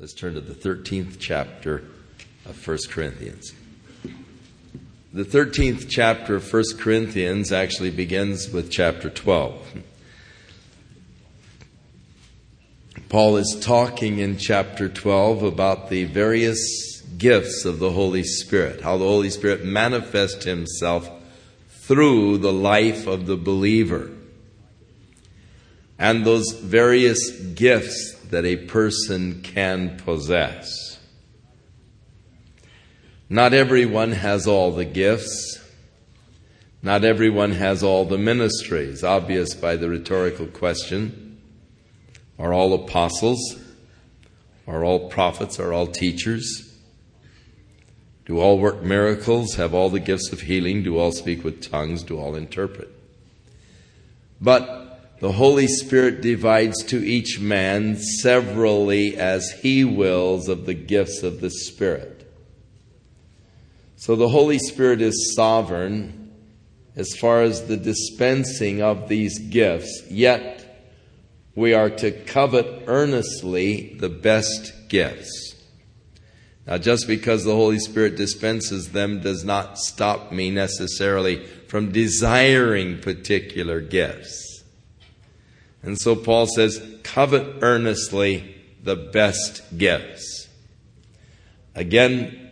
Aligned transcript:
Let's 0.00 0.12
turn 0.12 0.34
to 0.34 0.40
the 0.40 0.54
13th 0.54 1.16
chapter 1.18 1.82
of 2.46 2.68
1 2.68 2.78
Corinthians. 2.88 3.52
The 5.12 5.24
13th 5.24 5.86
chapter 5.88 6.36
of 6.36 6.52
1 6.52 6.62
Corinthians 6.78 7.50
actually 7.50 7.90
begins 7.90 8.48
with 8.48 8.70
chapter 8.70 9.10
12. 9.10 9.82
Paul 13.08 13.38
is 13.38 13.58
talking 13.60 14.20
in 14.20 14.38
chapter 14.38 14.88
12 14.88 15.42
about 15.42 15.90
the 15.90 16.04
various 16.04 17.00
gifts 17.18 17.64
of 17.64 17.80
the 17.80 17.90
Holy 17.90 18.22
Spirit, 18.22 18.82
how 18.82 18.98
the 18.98 19.04
Holy 19.04 19.30
Spirit 19.30 19.64
manifests 19.64 20.44
himself 20.44 21.10
through 21.70 22.38
the 22.38 22.52
life 22.52 23.08
of 23.08 23.26
the 23.26 23.36
believer, 23.36 24.12
and 25.98 26.24
those 26.24 26.52
various 26.52 27.30
gifts 27.30 28.14
that 28.30 28.44
a 28.44 28.56
person 28.56 29.42
can 29.42 29.98
possess. 29.98 30.98
Not 33.28 33.52
everyone 33.52 34.12
has 34.12 34.46
all 34.46 34.72
the 34.72 34.84
gifts. 34.84 35.58
Not 36.82 37.04
everyone 37.04 37.52
has 37.52 37.82
all 37.82 38.04
the 38.04 38.16
ministries, 38.16 39.02
obvious 39.02 39.54
by 39.54 39.76
the 39.76 39.88
rhetorical 39.88 40.46
question. 40.46 41.40
Are 42.38 42.52
all 42.52 42.72
apostles? 42.72 43.56
Are 44.66 44.84
all 44.84 45.08
prophets? 45.08 45.58
Are 45.58 45.72
all 45.72 45.88
teachers? 45.88 46.64
Do 48.26 48.38
all 48.38 48.58
work 48.58 48.82
miracles? 48.82 49.56
Have 49.56 49.74
all 49.74 49.90
the 49.90 50.00
gifts 50.00 50.32
of 50.32 50.42
healing? 50.42 50.82
Do 50.82 50.98
all 50.98 51.12
speak 51.12 51.42
with 51.42 51.68
tongues? 51.68 52.02
Do 52.02 52.18
all 52.18 52.36
interpret? 52.36 52.90
But 54.40 54.87
the 55.20 55.32
Holy 55.32 55.66
Spirit 55.66 56.20
divides 56.20 56.84
to 56.84 57.04
each 57.04 57.40
man 57.40 57.96
severally 57.96 59.16
as 59.16 59.50
he 59.62 59.84
wills 59.84 60.48
of 60.48 60.64
the 60.64 60.74
gifts 60.74 61.22
of 61.22 61.40
the 61.40 61.50
Spirit. 61.50 62.30
So 63.96 64.14
the 64.14 64.28
Holy 64.28 64.60
Spirit 64.60 65.00
is 65.00 65.34
sovereign 65.34 66.32
as 66.94 67.14
far 67.16 67.42
as 67.42 67.66
the 67.66 67.76
dispensing 67.76 68.80
of 68.80 69.08
these 69.08 69.38
gifts, 69.38 70.04
yet 70.08 70.88
we 71.54 71.74
are 71.74 71.90
to 71.90 72.12
covet 72.12 72.84
earnestly 72.86 73.96
the 73.98 74.08
best 74.08 74.72
gifts. 74.88 75.56
Now, 76.66 76.78
just 76.78 77.08
because 77.08 77.44
the 77.44 77.54
Holy 77.54 77.78
Spirit 77.78 78.14
dispenses 78.16 78.90
them 78.90 79.20
does 79.20 79.44
not 79.44 79.78
stop 79.78 80.30
me 80.30 80.50
necessarily 80.50 81.44
from 81.66 81.90
desiring 81.90 83.00
particular 83.00 83.80
gifts. 83.80 84.47
And 85.82 85.98
so 85.98 86.16
Paul 86.16 86.46
says, 86.46 86.82
covet 87.02 87.62
earnestly 87.62 88.56
the 88.82 88.96
best 88.96 89.76
gifts. 89.76 90.48
Again, 91.74 92.50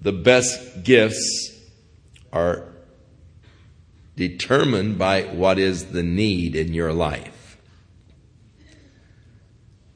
the 0.00 0.12
best 0.12 0.82
gifts 0.82 1.56
are 2.32 2.66
determined 4.16 4.98
by 4.98 5.22
what 5.22 5.58
is 5.58 5.86
the 5.86 6.02
need 6.02 6.56
in 6.56 6.74
your 6.74 6.92
life. 6.92 7.58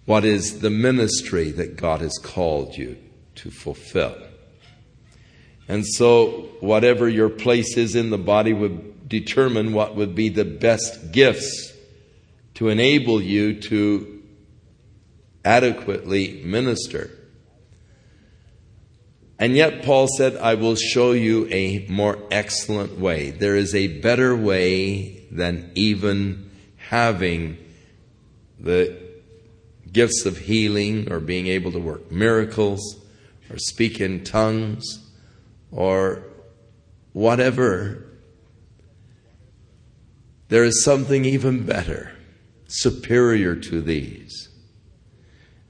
What 0.07 0.25
is 0.25 0.61
the 0.61 0.71
ministry 0.71 1.51
that 1.53 1.77
God 1.77 2.01
has 2.01 2.19
called 2.23 2.77
you 2.77 2.99
to 3.37 3.51
fulfill? 3.51 4.17
And 5.67 5.87
so, 5.87 6.49
whatever 6.61 7.09
your 7.09 7.31
place 7.31 7.77
is 7.79 7.97
in 7.97 8.11
the 8.11 8.19
body 8.19 8.53
would 8.53 9.09
determine 9.09 9.73
what 9.73 9.97
would 9.97 10.15
be 10.15 10.29
the 10.29 10.45
best 10.45 11.11
gifts 11.11 11.74
to 12.55 12.69
enable 12.69 13.21
you 13.21 13.61
to 13.61 14.23
adequately 15.45 16.43
minister. 16.45 17.11
And 19.39 19.57
yet, 19.57 19.83
Paul 19.85 20.07
said, 20.17 20.37
I 20.37 20.55
will 20.55 20.77
show 20.77 21.13
you 21.13 21.47
a 21.51 21.87
more 21.89 22.19
excellent 22.31 22.99
way. 22.99 23.31
There 23.31 23.57
is 23.57 23.75
a 23.75 24.01
better 24.01 24.35
way 24.35 25.27
than 25.31 25.73
even 25.75 26.51
having 26.77 27.59
the 28.61 28.97
gifts 29.93 30.25
of 30.25 30.39
healing 30.39 31.11
or 31.11 31.19
being 31.21 31.49
able 31.49 31.73
to 31.73 31.79
work 31.79 32.11
miracles 32.11 32.81
or 33.51 33.59
speak 33.59 34.01
in 34.01 34.23
tongues 34.23 35.05
or 35.73 36.23
whatever. 37.13 38.07
There 40.49 40.65
is 40.65 40.85
something 40.85 41.25
even 41.25 41.67
better 41.67 42.13
superior 42.67 43.55
to 43.57 43.81
these. 43.81 44.49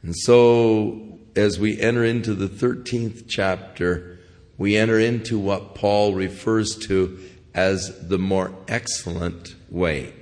And 0.03 0.15
so, 0.17 1.19
as 1.37 1.59
we 1.59 1.81
enter 1.81 2.05
into 2.05 2.35
the 2.35 2.49
13th 2.49 3.25
chapter, 3.29 4.19
we 4.59 4.77
enter 4.77 4.99
into 4.99 5.39
what 5.39 5.75
Paul 5.75 6.15
refers 6.15 6.77
to 6.87 7.19
as 7.55 8.09
the 8.09 8.19
more 8.19 8.55
excellent 8.69 9.55
way 9.71 10.13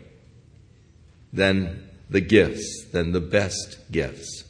than 1.33 1.89
the 2.09 2.21
gifts, 2.21 2.87
than 2.93 3.13
the 3.13 3.21
best 3.21 3.79
gifts. 3.91 4.45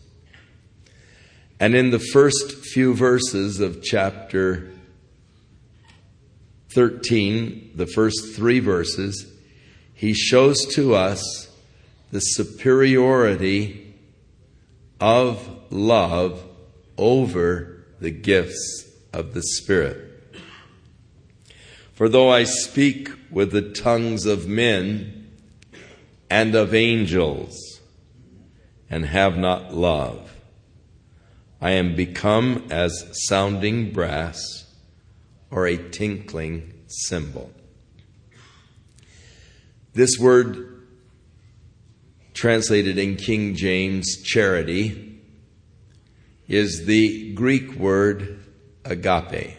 And 1.61 1.75
in 1.75 1.91
the 1.91 2.01
first 2.01 2.53
few 2.53 2.93
verses 2.93 3.61
of 3.61 3.83
chapter 3.83 4.73
13, 6.75 7.73
the 7.77 7.87
first 7.87 8.35
three 8.35 8.59
verses, 8.59 9.27
he 9.95 10.13
shows 10.13 10.59
to 10.75 10.95
us 10.95 11.52
the 12.13 12.21
superiority 12.21 13.95
of 15.01 15.49
love 15.73 16.45
over 16.99 17.85
the 18.01 18.11
gifts 18.11 18.87
of 19.15 19.33
the 19.33 19.43
Spirit. 19.43 20.11
For 21.95 22.11
though 22.11 22.29
I 22.29 22.45
speak 22.45 23.09
with 23.31 23.51
the 23.51 23.63
tongues 23.63 24.27
of 24.27 24.47
men 24.47 25.31
and 26.29 26.55
of 26.55 26.75
angels 26.75 27.81
and 28.91 29.07
have 29.07 29.39
not 29.39 29.75
love, 29.75 30.37
I 31.63 31.71
am 31.73 31.97
become 31.97 32.67
as 32.71 33.09
sounding 33.27 33.91
brass 33.91 34.67
or 35.51 35.67
a 35.67 35.79
tinkling 35.79 36.75
cymbal. 36.87 37.53
This 39.95 40.19
word 40.19 40.72
translated 42.35 42.99
in 42.99 43.17
King 43.17 43.55
James 43.55 44.23
charity, 44.23 45.21
is 46.49 46.87
the 46.87 47.33
Greek 47.33 47.75
word 47.75 48.43
agape. 48.85 49.57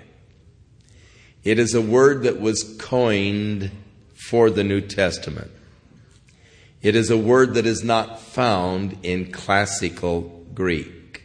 It 1.44 1.60
is 1.60 1.74
a 1.74 1.82
word 1.82 2.24
that 2.24 2.40
was 2.40 2.76
coined 2.80 3.72
for 4.30 4.50
the 4.50 4.64
New 4.64 4.82
Testament. 4.82 5.52
It 6.82 6.96
is 6.96 7.10
a 7.10 7.18
word 7.18 7.54
that 7.54 7.66
is 7.66 7.84
not 7.84 8.20
found 8.20 8.98
in 9.04 9.32
classical 9.32 10.46
Greek. 10.54 11.24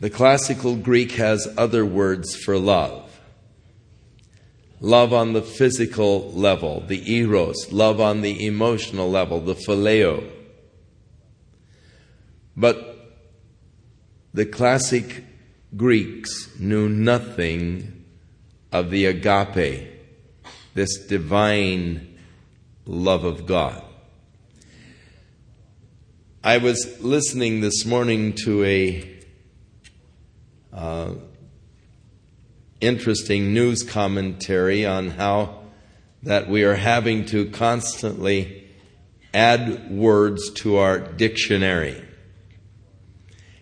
The 0.00 0.10
classical 0.10 0.76
Greek 0.76 1.12
has 1.12 1.52
other 1.56 1.86
words 1.86 2.34
for 2.34 2.58
love 2.58 3.11
love 4.82 5.12
on 5.12 5.32
the 5.32 5.40
physical 5.40 6.32
level, 6.32 6.80
the 6.80 7.10
eros, 7.10 7.72
love 7.72 8.00
on 8.00 8.20
the 8.20 8.44
emotional 8.44 9.08
level, 9.08 9.40
the 9.40 9.54
phileo. 9.54 10.28
But 12.56 13.14
the 14.34 14.44
classic 14.44 15.24
Greeks 15.76 16.58
knew 16.58 16.88
nothing 16.88 18.04
of 18.72 18.90
the 18.90 19.06
agape, 19.06 19.88
this 20.74 20.98
divine 21.06 22.18
love 22.84 23.22
of 23.22 23.46
God. 23.46 23.84
I 26.42 26.58
was 26.58 27.00
listening 27.00 27.60
this 27.60 27.84
morning 27.84 28.32
to 28.44 28.64
a 28.64 29.20
uh, 30.72 31.14
interesting 32.82 33.54
news 33.54 33.82
commentary 33.82 34.84
on 34.84 35.10
how 35.10 35.60
that 36.24 36.48
we 36.48 36.64
are 36.64 36.74
having 36.74 37.24
to 37.26 37.48
constantly 37.50 38.68
add 39.32 39.90
words 39.90 40.50
to 40.50 40.76
our 40.76 40.98
dictionary. 40.98 42.02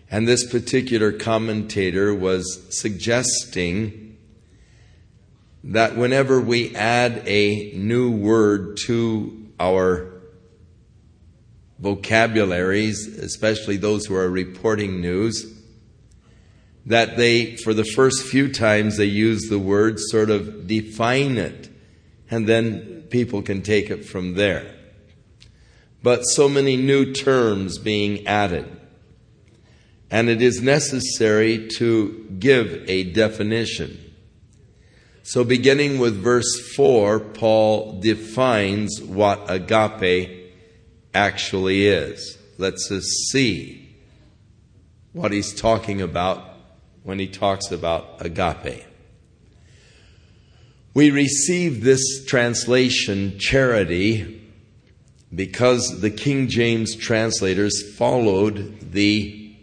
And 0.09 0.27
this 0.27 0.49
particular 0.49 1.11
commentator 1.11 2.13
was 2.13 2.61
suggesting 2.69 4.17
that 5.63 5.95
whenever 5.95 6.41
we 6.41 6.75
add 6.75 7.23
a 7.25 7.71
new 7.75 8.11
word 8.11 8.77
to 8.87 9.47
our 9.59 10.11
vocabularies, 11.79 13.07
especially 13.07 13.77
those 13.77 14.05
who 14.05 14.15
are 14.15 14.29
reporting 14.29 14.99
news, 14.99 15.50
that 16.85 17.17
they, 17.17 17.55
for 17.57 17.73
the 17.73 17.83
first 17.83 18.23
few 18.23 18.51
times 18.51 18.97
they 18.97 19.05
use 19.05 19.49
the 19.49 19.59
word, 19.59 19.99
sort 19.99 20.29
of 20.29 20.67
define 20.67 21.37
it, 21.37 21.69
and 22.29 22.47
then 22.47 23.03
people 23.09 23.41
can 23.41 23.61
take 23.61 23.89
it 23.89 24.05
from 24.05 24.33
there. 24.33 24.75
But 26.01 26.23
so 26.23 26.49
many 26.49 26.77
new 26.77 27.13
terms 27.13 27.77
being 27.77 28.25
added. 28.25 28.79
And 30.09 30.27
it 30.27 30.41
is 30.41 30.61
necessary 30.61 31.69
to 31.77 32.27
give 32.39 32.89
a 32.89 33.03
definition. 33.03 33.97
So, 35.23 35.43
beginning 35.43 35.99
with 35.99 36.21
verse 36.21 36.73
4, 36.75 37.19
Paul 37.19 38.01
defines 38.01 38.99
what 39.01 39.45
agape 39.47 40.51
actually 41.13 41.87
is. 41.87 42.37
Let's 42.57 42.89
just 42.89 43.07
see 43.29 43.95
what 45.13 45.31
he's 45.31 45.53
talking 45.53 46.01
about 46.01 46.50
when 47.03 47.19
he 47.19 47.27
talks 47.27 47.71
about 47.71 48.23
agape. 48.23 48.85
We 50.93 51.09
receive 51.09 51.83
this 51.83 52.25
translation, 52.25 53.39
charity, 53.39 54.49
because 55.33 56.01
the 56.01 56.09
King 56.09 56.49
James 56.49 56.95
translators 56.95 57.95
followed 57.95 58.91
the 58.91 59.55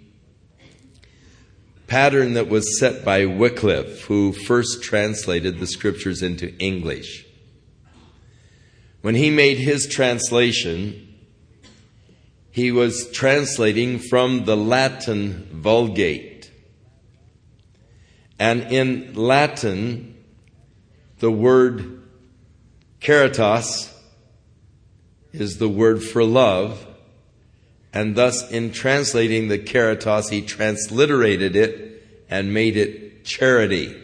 pattern 1.87 2.35
that 2.35 2.49
was 2.49 2.79
set 2.79 3.05
by 3.05 3.26
Wycliffe, 3.26 4.02
who 4.05 4.32
first 4.32 4.82
translated 4.82 5.58
the 5.58 5.67
scriptures 5.67 6.23
into 6.23 6.56
English. 6.58 7.26
When 9.00 9.14
he 9.14 9.31
made 9.31 9.58
his 9.58 9.87
translation, 9.87 11.14
he 12.50 12.73
was 12.73 13.11
translating 13.12 13.99
from 13.99 14.44
the 14.44 14.56
Latin 14.56 15.49
Vulgate. 15.52 16.28
And 18.38 18.64
in 18.73 19.14
Latin, 19.14 20.17
the 21.19 21.31
word 21.31 22.02
caritas 23.00 23.93
is 25.32 25.58
the 25.58 25.69
word 25.69 26.02
for 26.02 26.25
love, 26.25 26.87
and 27.93 28.14
thus, 28.14 28.50
in 28.50 28.73
translating 28.73 29.49
the 29.49 29.58
caritas, 29.58 30.29
he 30.29 30.43
transliterated 30.43 31.56
it 31.56 32.06
and 32.29 32.52
made 32.52 32.76
it 32.76 33.25
charity. 33.25 33.96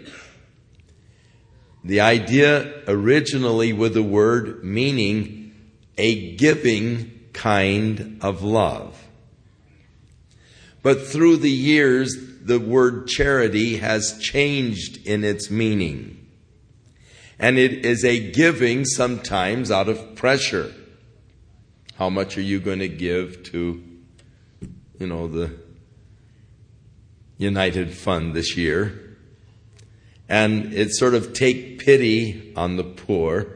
The 1.84 2.00
idea 2.00 2.82
originally 2.88 3.72
with 3.72 3.94
the 3.94 4.02
word 4.02 4.64
meaning 4.64 5.54
a 5.98 6.34
giving 6.36 7.12
kind 7.32 8.18
of 8.22 8.42
love. 8.42 8.98
But 10.82 11.06
through 11.06 11.38
the 11.38 11.50
years, 11.50 12.16
the 12.44 12.60
word 12.60 13.08
charity 13.08 13.78
has 13.78 14.18
changed 14.20 15.04
in 15.06 15.24
its 15.24 15.50
meaning. 15.50 16.28
And 17.38 17.58
it 17.58 17.84
is 17.84 18.04
a 18.04 18.30
giving 18.32 18.84
sometimes 18.84 19.70
out 19.70 19.88
of 19.88 20.14
pressure. 20.14 20.72
How 21.96 22.10
much 22.10 22.36
are 22.36 22.42
you 22.42 22.60
going 22.60 22.80
to 22.80 22.88
give 22.88 23.42
to, 23.44 23.82
you 24.98 25.06
know, 25.06 25.26
the 25.26 25.56
United 27.38 27.94
Fund 27.94 28.34
this 28.34 28.56
year? 28.56 29.16
And 30.28 30.74
it's 30.74 30.98
sort 30.98 31.14
of 31.14 31.32
take 31.32 31.78
pity 31.78 32.52
on 32.56 32.76
the 32.76 32.84
poor. 32.84 33.46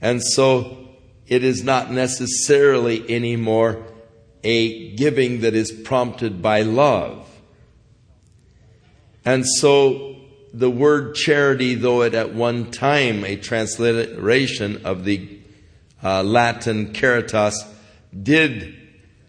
And 0.00 0.22
so 0.22 0.88
it 1.26 1.44
is 1.44 1.62
not 1.62 1.90
necessarily 1.90 3.08
anymore 3.14 3.86
a 4.42 4.94
giving 4.96 5.40
that 5.40 5.54
is 5.54 5.70
prompted 5.70 6.42
by 6.42 6.62
love. 6.62 7.29
And 9.24 9.46
so 9.46 10.16
the 10.52 10.70
word 10.70 11.14
charity, 11.14 11.74
though 11.74 12.02
it 12.02 12.14
at 12.14 12.34
one 12.34 12.70
time 12.70 13.24
a 13.24 13.36
transliteration 13.36 14.84
of 14.84 15.04
the 15.04 15.38
uh, 16.02 16.22
Latin 16.22 16.92
caritas 16.92 17.64
did 18.22 18.76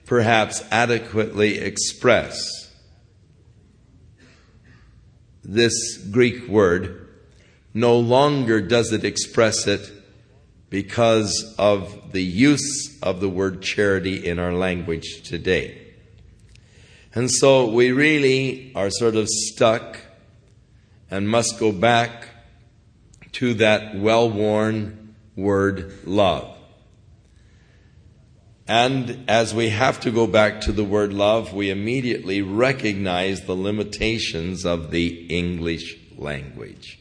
perhaps 0.05 0.63
adequately 0.71 1.59
express 1.59 2.69
this 5.43 5.97
Greek 5.97 6.47
word, 6.47 7.07
no 7.73 7.97
longer 7.97 8.61
does 8.61 8.91
it 8.91 9.03
express 9.03 9.67
it 9.67 9.91
because 10.69 11.55
of 11.57 12.11
the 12.11 12.23
use 12.23 12.97
of 13.01 13.19
the 13.19 13.29
word 13.29 13.61
charity 13.61 14.25
in 14.25 14.39
our 14.39 14.53
language 14.53 15.21
today. 15.23 15.80
And 17.13 17.29
so 17.29 17.69
we 17.69 17.91
really 17.91 18.71
are 18.73 18.89
sort 18.89 19.15
of 19.15 19.27
stuck 19.27 19.99
and 21.09 21.27
must 21.27 21.59
go 21.59 21.71
back 21.71 22.29
to 23.33 23.53
that 23.55 23.95
well 23.95 24.29
worn 24.29 25.15
word 25.35 26.05
love. 26.05 26.57
And 28.67 29.25
as 29.27 29.53
we 29.53 29.69
have 29.69 29.99
to 30.01 30.11
go 30.11 30.27
back 30.27 30.61
to 30.61 30.71
the 30.71 30.85
word 30.85 31.11
love, 31.11 31.53
we 31.53 31.69
immediately 31.69 32.41
recognize 32.41 33.41
the 33.41 33.55
limitations 33.55 34.65
of 34.65 34.91
the 34.91 35.25
English 35.27 35.97
language. 36.17 36.97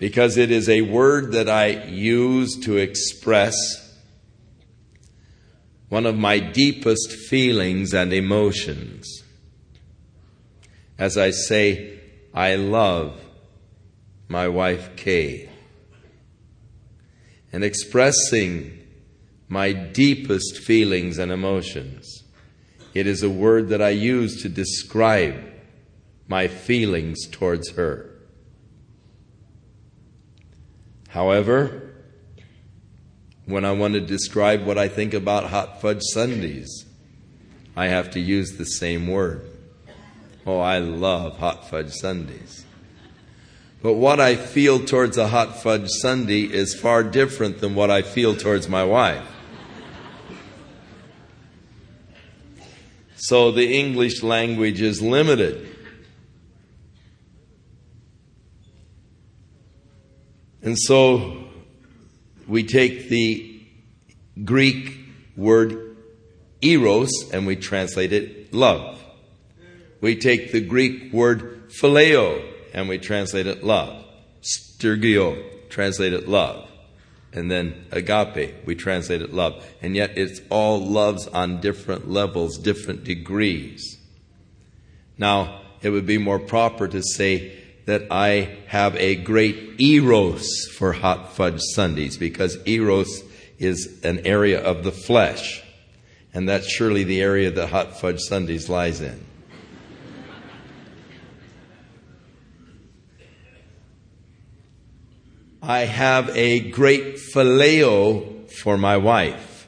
Because 0.00 0.36
it 0.36 0.50
is 0.50 0.68
a 0.68 0.80
word 0.80 1.32
that 1.32 1.48
I 1.48 1.84
use 1.84 2.58
to 2.64 2.78
express 2.78 3.83
one 5.88 6.06
of 6.06 6.16
my 6.16 6.38
deepest 6.38 7.12
feelings 7.12 7.92
and 7.94 8.12
emotions. 8.12 9.22
As 10.98 11.16
I 11.18 11.30
say, 11.30 12.00
I 12.32 12.56
love 12.56 13.20
my 14.28 14.48
wife 14.48 14.96
Kay. 14.96 15.50
And 17.52 17.62
expressing 17.62 18.80
my 19.48 19.72
deepest 19.72 20.58
feelings 20.58 21.18
and 21.18 21.30
emotions. 21.30 22.24
It 22.94 23.06
is 23.06 23.22
a 23.22 23.30
word 23.30 23.68
that 23.68 23.82
I 23.82 23.90
use 23.90 24.42
to 24.42 24.48
describe 24.48 25.44
my 26.26 26.48
feelings 26.48 27.28
towards 27.30 27.72
her. 27.72 28.10
However, 31.08 31.93
when 33.46 33.64
I 33.64 33.72
want 33.72 33.94
to 33.94 34.00
describe 34.00 34.64
what 34.64 34.78
I 34.78 34.88
think 34.88 35.14
about 35.14 35.50
hot 35.50 35.80
fudge 35.80 36.02
sundaes, 36.12 36.86
I 37.76 37.88
have 37.88 38.10
to 38.12 38.20
use 38.20 38.56
the 38.56 38.64
same 38.64 39.08
word. 39.08 39.50
Oh, 40.46 40.60
I 40.60 40.78
love 40.78 41.38
hot 41.38 41.68
fudge 41.68 41.92
sundaes. 41.92 42.64
But 43.82 43.94
what 43.94 44.18
I 44.18 44.36
feel 44.36 44.84
towards 44.84 45.18
a 45.18 45.28
hot 45.28 45.62
fudge 45.62 45.88
sundae 45.88 46.42
is 46.42 46.74
far 46.74 47.02
different 47.02 47.60
than 47.60 47.74
what 47.74 47.90
I 47.90 48.02
feel 48.02 48.34
towards 48.34 48.68
my 48.68 48.84
wife. 48.84 49.26
So 53.16 53.52
the 53.52 53.78
English 53.78 54.22
language 54.22 54.80
is 54.80 55.02
limited. 55.02 55.68
And 60.62 60.78
so 60.78 61.43
we 62.46 62.64
take 62.64 63.08
the 63.08 63.62
Greek 64.44 64.98
word 65.36 65.96
eros 66.60 67.10
and 67.32 67.46
we 67.46 67.56
translate 67.56 68.12
it 68.12 68.52
love. 68.52 69.02
We 70.00 70.16
take 70.16 70.52
the 70.52 70.60
Greek 70.60 71.12
word 71.12 71.70
phileo 71.70 72.44
and 72.72 72.88
we 72.88 72.98
translate 72.98 73.46
it 73.46 73.64
love. 73.64 74.04
Stergio, 74.42 75.68
translate 75.70 76.12
it 76.12 76.28
love 76.28 76.68
and 77.34 77.50
then 77.50 77.84
agape, 77.90 78.64
we 78.64 78.74
translate 78.74 79.20
it 79.20 79.34
love. 79.34 79.66
And 79.82 79.96
yet 79.96 80.16
it's 80.16 80.40
all 80.50 80.80
loves 80.80 81.26
on 81.26 81.60
different 81.60 82.08
levels, 82.08 82.56
different 82.58 83.04
degrees. 83.04 83.98
Now, 85.18 85.62
it 85.82 85.90
would 85.90 86.06
be 86.06 86.18
more 86.18 86.38
proper 86.38 86.88
to 86.88 87.02
say 87.02 87.63
that 87.86 88.06
I 88.10 88.58
have 88.68 88.96
a 88.96 89.16
great 89.16 89.80
eros 89.80 90.66
for 90.68 90.92
hot 90.92 91.34
fudge 91.34 91.60
sundaes 91.74 92.16
because 92.16 92.56
eros 92.66 93.22
is 93.58 94.00
an 94.02 94.20
area 94.26 94.62
of 94.62 94.84
the 94.84 94.92
flesh. 94.92 95.62
And 96.32 96.48
that's 96.48 96.66
surely 96.66 97.04
the 97.04 97.20
area 97.20 97.50
that 97.50 97.68
hot 97.68 98.00
fudge 98.00 98.20
sundaes 98.20 98.68
lies 98.68 99.00
in. 99.00 99.24
I 105.62 105.80
have 105.80 106.28
a 106.36 106.60
great 106.70 107.16
phileo 107.16 108.50
for 108.50 108.76
my 108.76 108.98
wife. 108.98 109.66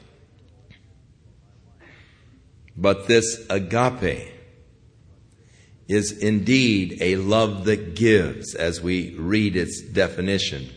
But 2.75 3.07
this 3.07 3.43
agape 3.49 4.36
is 5.87 6.11
indeed 6.11 6.97
a 6.99 7.15
love 7.15 7.65
that 7.65 7.95
gives 7.95 8.53
as 8.55 8.81
we 8.81 9.15
read 9.15 9.55
its 9.55 9.81
definition. 9.81 10.69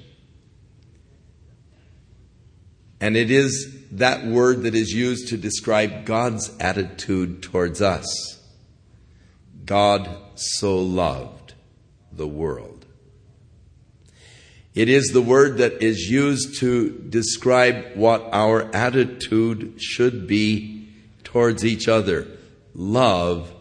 And 3.00 3.16
it 3.16 3.30
is 3.30 3.76
that 3.92 4.26
word 4.26 4.62
that 4.62 4.74
is 4.74 4.92
used 4.92 5.28
to 5.28 5.36
describe 5.36 6.04
God's 6.04 6.56
attitude 6.60 7.42
towards 7.42 7.80
us. 7.80 8.06
God 9.64 10.08
so 10.34 10.78
loved 10.78 11.54
the 12.12 12.28
world. 12.28 12.86
It 14.74 14.88
is 14.88 15.08
the 15.08 15.22
word 15.22 15.58
that 15.58 15.82
is 15.82 16.08
used 16.08 16.58
to 16.60 16.90
describe 17.08 17.96
what 17.96 18.28
our 18.32 18.72
attitude 18.74 19.82
should 19.82 20.26
be 20.28 20.88
towards 21.24 21.64
each 21.64 21.88
other 21.88 22.26
love 22.74 23.52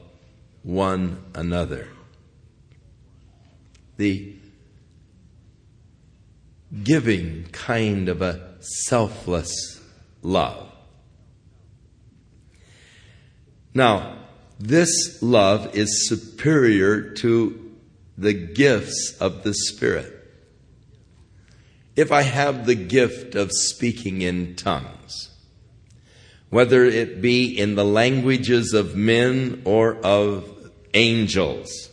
one 0.70 1.24
another. 1.34 1.88
The 3.98 4.36
giving 6.84 7.46
kind 7.52 8.08
of 8.08 8.22
a 8.22 8.56
selfless 8.60 9.82
love. 10.22 10.72
Now, 13.74 14.18
this 14.60 15.22
love 15.22 15.76
is 15.76 16.08
superior 16.08 17.14
to 17.16 17.72
the 18.18 18.34
gifts 18.34 19.18
of 19.20 19.44
the 19.44 19.54
Spirit. 19.54 20.16
If 21.96 22.12
I 22.12 22.22
have 22.22 22.66
the 22.66 22.76
gift 22.76 23.36
of 23.36 23.52
speaking 23.52 24.22
in 24.22 24.56
tongues, 24.56 25.30
whether 26.50 26.86
it 26.86 27.22
be 27.22 27.58
in 27.58 27.76
the 27.76 27.86
languages 27.86 28.74
of 28.74 28.96
men 28.96 29.62
or 29.66 29.96
of 29.96 30.59
angels, 30.94 31.90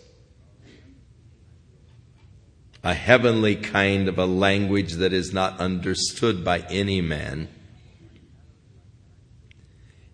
a 2.82 2.94
heavenly 2.94 3.56
kind 3.56 4.08
of 4.08 4.18
a 4.18 4.26
language 4.26 4.94
that 4.94 5.12
is 5.12 5.32
not 5.32 5.58
understood 5.58 6.44
by 6.44 6.60
any 6.70 7.00
man. 7.00 7.48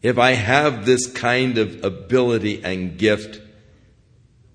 If 0.03 0.19
I 0.19 0.33
have 0.33 0.85
this 0.85 1.07
kind 1.07 1.59
of 1.59 1.85
ability 1.85 2.65
and 2.65 2.99
gift, 2.99 3.41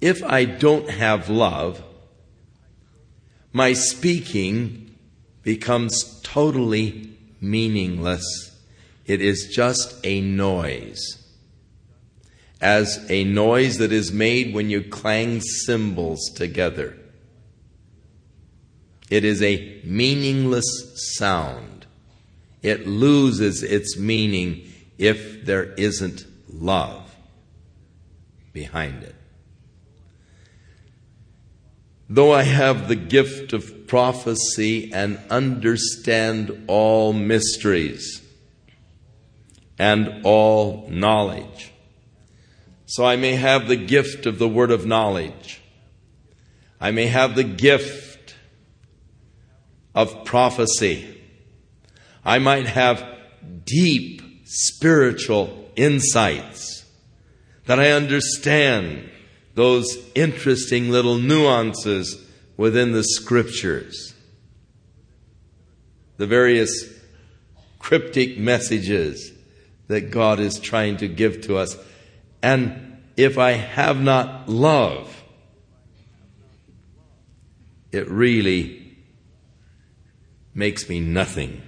if 0.02 0.24
I 0.24 0.46
don't 0.46 0.90
have 0.90 1.30
love, 1.30 1.82
my 3.54 3.74
speaking 3.74 4.96
becomes 5.44 6.20
totally 6.22 7.18
meaningless. 7.40 8.56
It 9.06 9.22
is 9.22 9.48
just 9.48 10.06
a 10.06 10.20
noise. 10.20 11.27
As 12.60 13.06
a 13.10 13.24
noise 13.24 13.78
that 13.78 13.92
is 13.92 14.12
made 14.12 14.54
when 14.54 14.70
you 14.70 14.84
clang 14.84 15.42
cymbals 15.42 16.32
together. 16.36 16.98
It 19.10 19.24
is 19.24 19.42
a 19.42 19.82
meaningless 19.84 20.66
sound. 21.18 21.86
It 22.62 22.88
loses 22.88 23.64
its 23.64 23.98
meaning 23.98 24.72
if 24.98 25.46
there 25.46 25.74
isn't 25.74 26.26
love 26.50 27.16
behind 28.54 29.04
it. 29.04 29.16
Though 32.10 32.34
I 32.34 32.44
have 32.44 32.88
the 32.88 32.96
gift 32.96 33.54
of 33.54 33.88
prophecy 33.88 34.92
and 34.94 35.20
understand 35.30 36.66
all 36.68 37.14
mysteries 37.14 38.22
and 39.78 40.22
all 40.24 40.88
knowledge, 40.90 41.72
so 42.88 43.06
I 43.06 43.18
may 43.18 43.36
have 43.36 43.68
the 43.68 43.76
gift 43.76 44.26
of 44.26 44.40
the 44.40 44.48
word 44.48 44.72
of 44.72 44.86
knowledge. 44.86 45.62
I 46.80 46.92
may 46.92 47.08
have 47.08 47.36
the 47.36 47.44
gift 47.44 48.36
of 49.94 50.26
prophecy. 50.26 51.22
I 52.24 52.40
might 52.40 52.66
have 52.66 53.06
deep 53.66 54.22
spiritual 54.46 55.70
insights, 55.76 56.86
that 57.66 57.80
I 57.80 57.92
understand 57.92 59.10
those 59.56 59.98
interesting 60.16 60.90
little 60.90 61.18
nuances 61.18 62.26
within 62.56 62.94
the 62.94 63.04
scriptures, 63.04 64.16
the 66.16 66.28
various 66.28 66.94
cryptic 67.80 68.38
messages 68.38 69.34
that 69.88 70.12
God 70.12 70.40
is 70.40 70.60
trying 70.60 70.98
to 70.98 71.08
give 71.08 71.42
to 71.42 71.58
us. 71.58 71.76
And 72.48 73.04
if 73.18 73.38
I 73.38 73.52
have 73.52 74.00
not 74.00 74.48
love, 74.48 75.22
it 77.92 78.10
really 78.10 78.96
makes 80.54 80.88
me 80.88 81.02
nothing. 81.02 81.62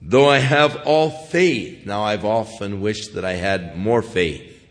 Though 0.00 0.28
I 0.28 0.38
have 0.38 0.76
all 0.86 1.10
faith, 1.10 1.84
now 1.84 2.04
I've 2.04 2.24
often 2.24 2.80
wished 2.80 3.14
that 3.14 3.24
I 3.24 3.32
had 3.32 3.76
more 3.76 4.00
faith. 4.00 4.64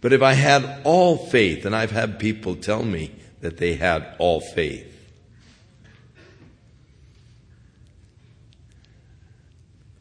But 0.00 0.14
if 0.14 0.22
I 0.22 0.32
had 0.32 0.80
all 0.84 1.18
faith, 1.18 1.66
and 1.66 1.76
I've 1.76 1.90
had 1.90 2.18
people 2.18 2.56
tell 2.56 2.82
me 2.82 3.14
that 3.42 3.58
they 3.58 3.74
had 3.74 4.14
all 4.18 4.40
faith, 4.40 4.95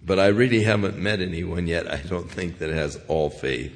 but 0.06 0.20
I 0.20 0.28
really 0.28 0.62
haven't 0.64 0.98
met 0.98 1.20
anyone 1.20 1.66
yet, 1.66 1.92
I 1.92 1.98
don't 1.98 2.30
think, 2.30 2.60
that 2.60 2.70
has 2.70 3.00
all 3.08 3.30
faith. 3.30 3.76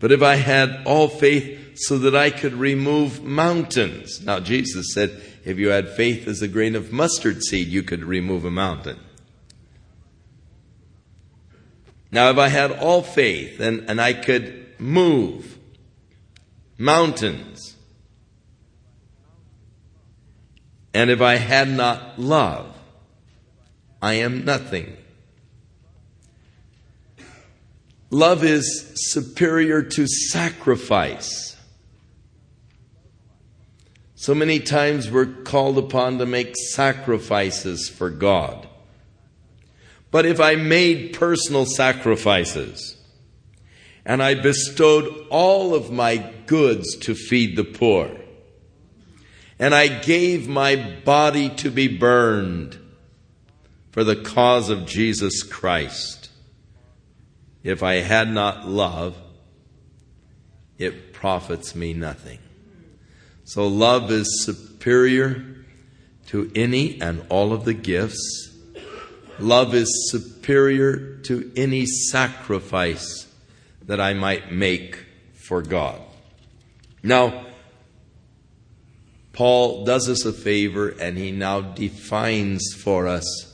But 0.00 0.10
if 0.10 0.22
I 0.22 0.34
had 0.36 0.82
all 0.84 1.08
faith 1.08 1.78
so 1.78 1.98
that 1.98 2.16
I 2.16 2.30
could 2.30 2.54
remove 2.54 3.22
mountains. 3.22 4.20
Now, 4.24 4.40
Jesus 4.40 4.92
said, 4.92 5.22
if 5.44 5.58
you 5.58 5.68
had 5.68 5.88
faith 5.88 6.26
as 6.26 6.42
a 6.42 6.48
grain 6.48 6.74
of 6.74 6.92
mustard 6.92 7.42
seed, 7.42 7.68
you 7.68 7.82
could 7.82 8.04
remove 8.04 8.44
a 8.44 8.50
mountain. 8.50 8.98
Now, 12.10 12.30
if 12.30 12.38
I 12.38 12.48
had 12.48 12.72
all 12.72 13.02
faith 13.02 13.60
and, 13.60 13.88
and 13.88 14.00
I 14.00 14.14
could 14.14 14.80
move 14.80 15.58
mountains, 16.76 17.76
and 20.92 21.08
if 21.08 21.20
I 21.20 21.36
had 21.36 21.68
not 21.68 22.18
love, 22.18 22.76
I 24.02 24.14
am 24.14 24.44
nothing. 24.44 24.96
Love 28.10 28.42
is 28.42 28.92
superior 28.94 29.82
to 29.82 30.06
sacrifice. 30.06 31.56
So 34.14 34.34
many 34.34 34.60
times 34.60 35.10
we're 35.10 35.26
called 35.26 35.78
upon 35.78 36.18
to 36.18 36.26
make 36.26 36.56
sacrifices 36.56 37.88
for 37.88 38.10
God. 38.10 38.68
But 40.10 40.26
if 40.26 40.40
I 40.40 40.56
made 40.56 41.14
personal 41.14 41.66
sacrifices 41.66 42.96
and 44.04 44.22
I 44.22 44.34
bestowed 44.34 45.26
all 45.30 45.74
of 45.74 45.92
my 45.92 46.32
goods 46.46 46.96
to 46.98 47.14
feed 47.14 47.56
the 47.56 47.64
poor, 47.64 48.10
and 49.58 49.74
I 49.74 49.88
gave 49.88 50.48
my 50.48 50.98
body 51.04 51.50
to 51.56 51.70
be 51.70 51.86
burned 51.86 52.78
for 54.00 54.04
the 54.04 54.16
cause 54.16 54.70
of 54.70 54.86
Jesus 54.86 55.42
Christ, 55.42 56.30
if 57.62 57.82
I 57.82 57.96
had 57.96 58.32
not 58.32 58.66
love, 58.66 59.14
it 60.78 61.12
profits 61.12 61.74
me 61.74 61.92
nothing. 61.92 62.38
So 63.44 63.68
love 63.68 64.10
is 64.10 64.42
superior 64.42 65.44
to 66.28 66.50
any 66.54 66.98
and 66.98 67.26
all 67.28 67.52
of 67.52 67.66
the 67.66 67.74
gifts. 67.74 68.56
Love 69.38 69.74
is 69.74 70.10
superior 70.10 71.18
to 71.24 71.52
any 71.54 71.84
sacrifice 71.84 73.30
that 73.84 74.00
I 74.00 74.14
might 74.14 74.50
make 74.50 74.96
for 75.34 75.60
God. 75.60 76.00
Now, 77.02 77.44
Paul 79.34 79.84
does 79.84 80.08
us 80.08 80.24
a 80.24 80.32
favor 80.32 80.88
and 80.88 81.18
he 81.18 81.32
now 81.32 81.60
defines 81.60 82.72
for 82.72 83.06
us 83.06 83.49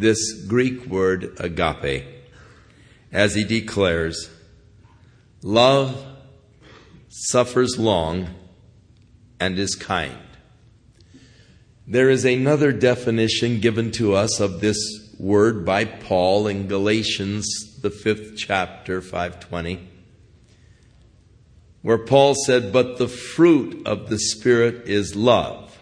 this 0.00 0.44
Greek 0.46 0.86
word 0.86 1.36
agape 1.38 2.04
as 3.12 3.34
he 3.34 3.44
declares, 3.44 4.30
Love 5.42 6.04
suffers 7.08 7.78
long 7.78 8.28
and 9.38 9.58
is 9.58 9.74
kind. 9.74 10.18
There 11.86 12.10
is 12.10 12.24
another 12.24 12.72
definition 12.72 13.60
given 13.60 13.90
to 13.92 14.14
us 14.14 14.38
of 14.38 14.60
this 14.60 14.78
word 15.18 15.64
by 15.64 15.84
Paul 15.84 16.46
in 16.46 16.68
Galatians, 16.68 17.80
the 17.80 17.90
fifth 17.90 18.36
chapter, 18.36 19.00
520, 19.00 19.88
where 21.82 21.98
Paul 21.98 22.34
said, 22.46 22.72
But 22.72 22.98
the 22.98 23.08
fruit 23.08 23.86
of 23.86 24.08
the 24.08 24.18
Spirit 24.18 24.86
is 24.86 25.16
love. 25.16 25.78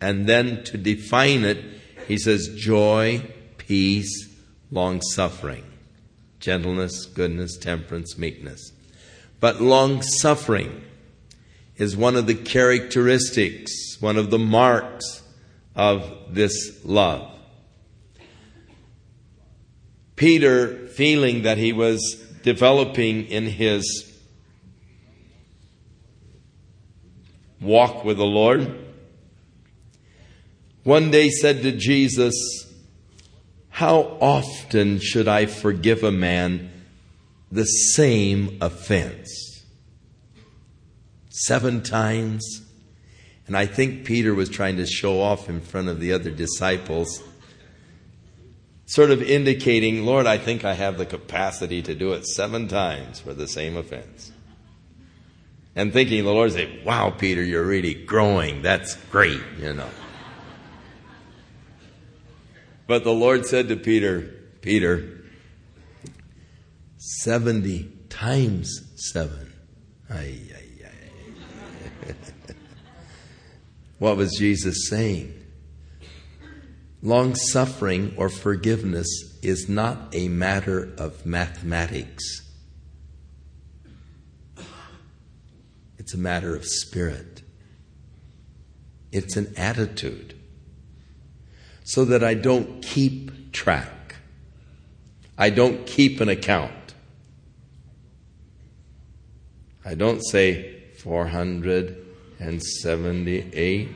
And 0.00 0.26
then 0.26 0.62
to 0.64 0.76
define 0.76 1.44
it, 1.44 1.73
he 2.06 2.18
says, 2.18 2.48
Joy, 2.56 3.22
peace, 3.58 4.28
long 4.70 5.00
suffering 5.02 5.64
gentleness, 6.44 7.06
goodness, 7.06 7.56
temperance, 7.56 8.18
meekness. 8.18 8.70
But 9.40 9.62
long 9.62 10.02
suffering 10.02 10.84
is 11.76 11.96
one 11.96 12.16
of 12.16 12.26
the 12.26 12.34
characteristics, 12.34 13.72
one 13.98 14.18
of 14.18 14.30
the 14.30 14.38
marks 14.38 15.22
of 15.74 16.12
this 16.28 16.84
love. 16.84 17.30
Peter, 20.16 20.86
feeling 20.88 21.42
that 21.42 21.56
he 21.56 21.72
was 21.72 22.22
developing 22.42 23.24
in 23.24 23.46
his 23.46 24.12
walk 27.58 28.04
with 28.04 28.18
the 28.18 28.24
Lord, 28.26 28.83
one 30.84 31.10
day 31.10 31.30
said 31.30 31.62
to 31.62 31.72
Jesus, 31.72 32.34
How 33.70 34.18
often 34.20 35.00
should 35.00 35.26
I 35.26 35.46
forgive 35.46 36.04
a 36.04 36.12
man 36.12 36.70
the 37.50 37.64
same 37.64 38.58
offense? 38.60 39.64
Seven 41.30 41.82
times? 41.82 42.62
And 43.46 43.56
I 43.56 43.66
think 43.66 44.04
Peter 44.04 44.34
was 44.34 44.48
trying 44.48 44.76
to 44.76 44.86
show 44.86 45.20
off 45.20 45.48
in 45.48 45.60
front 45.60 45.88
of 45.88 46.00
the 46.00 46.12
other 46.12 46.30
disciples, 46.30 47.22
sort 48.86 49.10
of 49.10 49.22
indicating, 49.22 50.04
Lord, 50.04 50.26
I 50.26 50.38
think 50.38 50.64
I 50.64 50.74
have 50.74 50.96
the 50.98 51.06
capacity 51.06 51.82
to 51.82 51.94
do 51.94 52.12
it 52.12 52.26
seven 52.26 52.68
times 52.68 53.20
for 53.20 53.34
the 53.34 53.48
same 53.48 53.76
offense. 53.76 54.32
And 55.76 55.92
thinking 55.92 56.24
the 56.24 56.32
Lord 56.32 56.52
said, 56.52 56.84
Wow, 56.84 57.10
Peter, 57.10 57.42
you're 57.42 57.66
really 57.66 57.94
growing. 57.94 58.62
That's 58.62 58.96
great, 59.10 59.40
you 59.58 59.72
know. 59.72 59.90
But 62.86 63.04
the 63.04 63.12
Lord 63.12 63.46
said 63.46 63.68
to 63.68 63.76
Peter, 63.76 64.34
Peter, 64.60 65.24
70 66.98 67.90
times 68.10 68.80
7. 69.12 69.52
Ay, 70.10 70.40
ay, 70.54 70.86
ay. 70.86 72.14
what 73.98 74.16
was 74.16 74.36
Jesus 74.38 74.88
saying? 74.88 75.32
Long 77.02 77.34
suffering 77.34 78.14
or 78.16 78.28
forgiveness 78.28 79.06
is 79.42 79.68
not 79.68 80.14
a 80.14 80.28
matter 80.28 80.94
of 80.96 81.26
mathematics, 81.26 82.24
it's 85.98 86.14
a 86.14 86.18
matter 86.18 86.56
of 86.56 86.64
spirit, 86.64 87.42
it's 89.12 89.36
an 89.36 89.52
attitude 89.56 90.33
so 91.84 92.04
that 92.06 92.24
I 92.24 92.34
don't 92.34 92.82
keep 92.82 93.52
track. 93.52 94.16
I 95.38 95.50
don't 95.50 95.86
keep 95.86 96.20
an 96.20 96.28
account. 96.28 96.72
I 99.84 99.94
don't 99.94 100.20
say 100.22 100.82
478, 100.98 103.88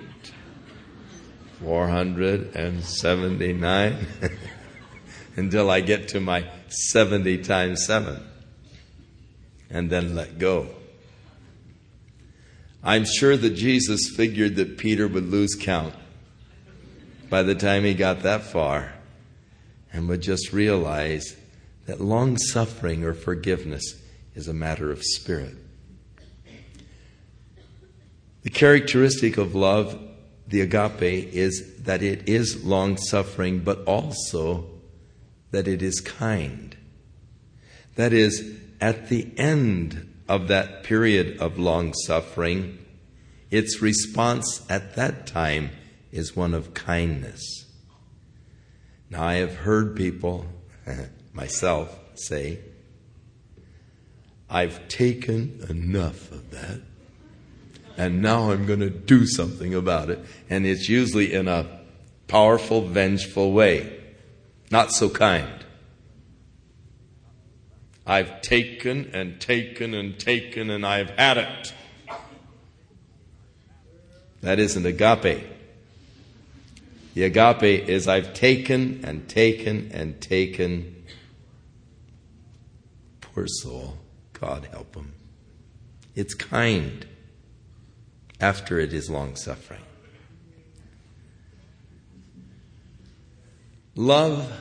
479 1.61 4.07
until 5.37 5.71
I 5.71 5.81
get 5.81 6.09
to 6.09 6.21
my 6.21 6.47
70 6.69 7.43
times 7.43 7.87
7 7.87 8.23
and 9.71 9.89
then 9.89 10.15
let 10.15 10.39
go. 10.39 10.67
I'm 12.85 13.07
sure 13.07 13.39
that 13.39 13.51
Jesus 13.51 14.11
figured 14.15 14.57
that 14.57 14.77
Peter 14.77 15.09
would 15.09 15.31
lose 15.31 15.55
count 15.55 15.95
by 17.29 17.43
the 17.43 17.55
time 17.55 17.85
he 17.85 17.95
got 17.95 18.23
that 18.23 18.43
far 18.43 18.93
and 19.93 20.09
would 20.09 20.21
just 20.21 20.53
realize 20.53 21.37
that 21.87 22.01
long 22.01 22.37
suffering 22.37 23.05
or 23.05 23.15
forgiveness 23.15 24.01
is 24.35 24.49
a 24.49 24.55
matter 24.55 24.91
of 24.91 25.03
spirit. 25.03 25.55
The 28.43 28.51
characteristic 28.51 29.37
of 29.37 29.55
love, 29.55 29.99
the 30.47 30.61
agape, 30.61 31.33
is 31.35 31.83
that 31.83 32.03
it 32.03 32.29
is 32.29 32.65
long 32.65 32.97
suffering, 32.97 33.61
but 33.61 33.85
also 33.85 34.67
that 35.51 35.67
it 35.67 35.83
is 35.83 36.01
kind. 36.01 36.77
That 37.97 38.13
is, 38.13 38.59
at 38.81 39.09
the 39.09 39.29
end 39.37 40.15
of 40.29 40.49
that 40.49 40.85
period 40.85 41.39
of 41.39 41.59
long 41.59 41.95
suffering, 42.07 42.79
its 43.51 43.83
response 43.83 44.65
at 44.69 44.95
that 44.97 45.27
time 45.27 45.71
is 46.11 46.37
one 46.37 46.55
of 46.55 46.75
kindness. 46.75 47.67
Now, 49.11 49.25
I 49.25 49.35
have 49.35 49.57
heard 49.57 49.97
people, 49.97 50.47
myself, 51.33 51.99
say, 52.15 52.61
I've 54.51 54.89
taken 54.89 55.65
enough 55.69 56.31
of 56.33 56.51
that, 56.51 56.81
and 57.97 58.23
now 58.23 58.51
I'm 58.51 58.67
going 58.67 58.81
to 58.81 58.91
do 58.91 59.27
something 59.27 59.75
about 59.75 60.09
it. 60.09 60.25
And 60.49 60.67
it's 60.67 60.89
usually 60.89 61.33
in 61.33 61.49
a 61.49 61.81
powerful, 62.29 62.83
vengeful 62.83 63.53
way, 63.53 64.01
not 64.71 64.93
so 64.93 65.09
kind. 65.09 65.65
I've 68.07 68.41
taken 68.41 69.11
and 69.13 69.39
taken 69.39 69.93
and 69.93 70.19
taken, 70.19 70.71
and 70.71 70.87
I've 70.87 71.11
had 71.11 71.37
it. 71.37 71.75
That 74.41 74.59
isn't 74.59 74.87
agape. 74.87 75.58
The 77.19 77.25
agape 77.25 77.89
is 77.89 78.07
I've 78.07 78.33
taken 78.33 79.01
and 79.03 79.29
taken 79.29 79.91
and 79.93 80.21
taken. 80.21 81.05
Poor 83.21 83.49
soul. 83.49 83.99
God 84.35 84.69
help 84.71 84.95
him. 84.95 85.15
It's 86.15 86.33
kind 86.33 87.05
after 88.41 88.79
it 88.79 88.93
is 88.93 89.11
long 89.11 89.35
suffering. 89.35 89.83
Love 93.97 94.53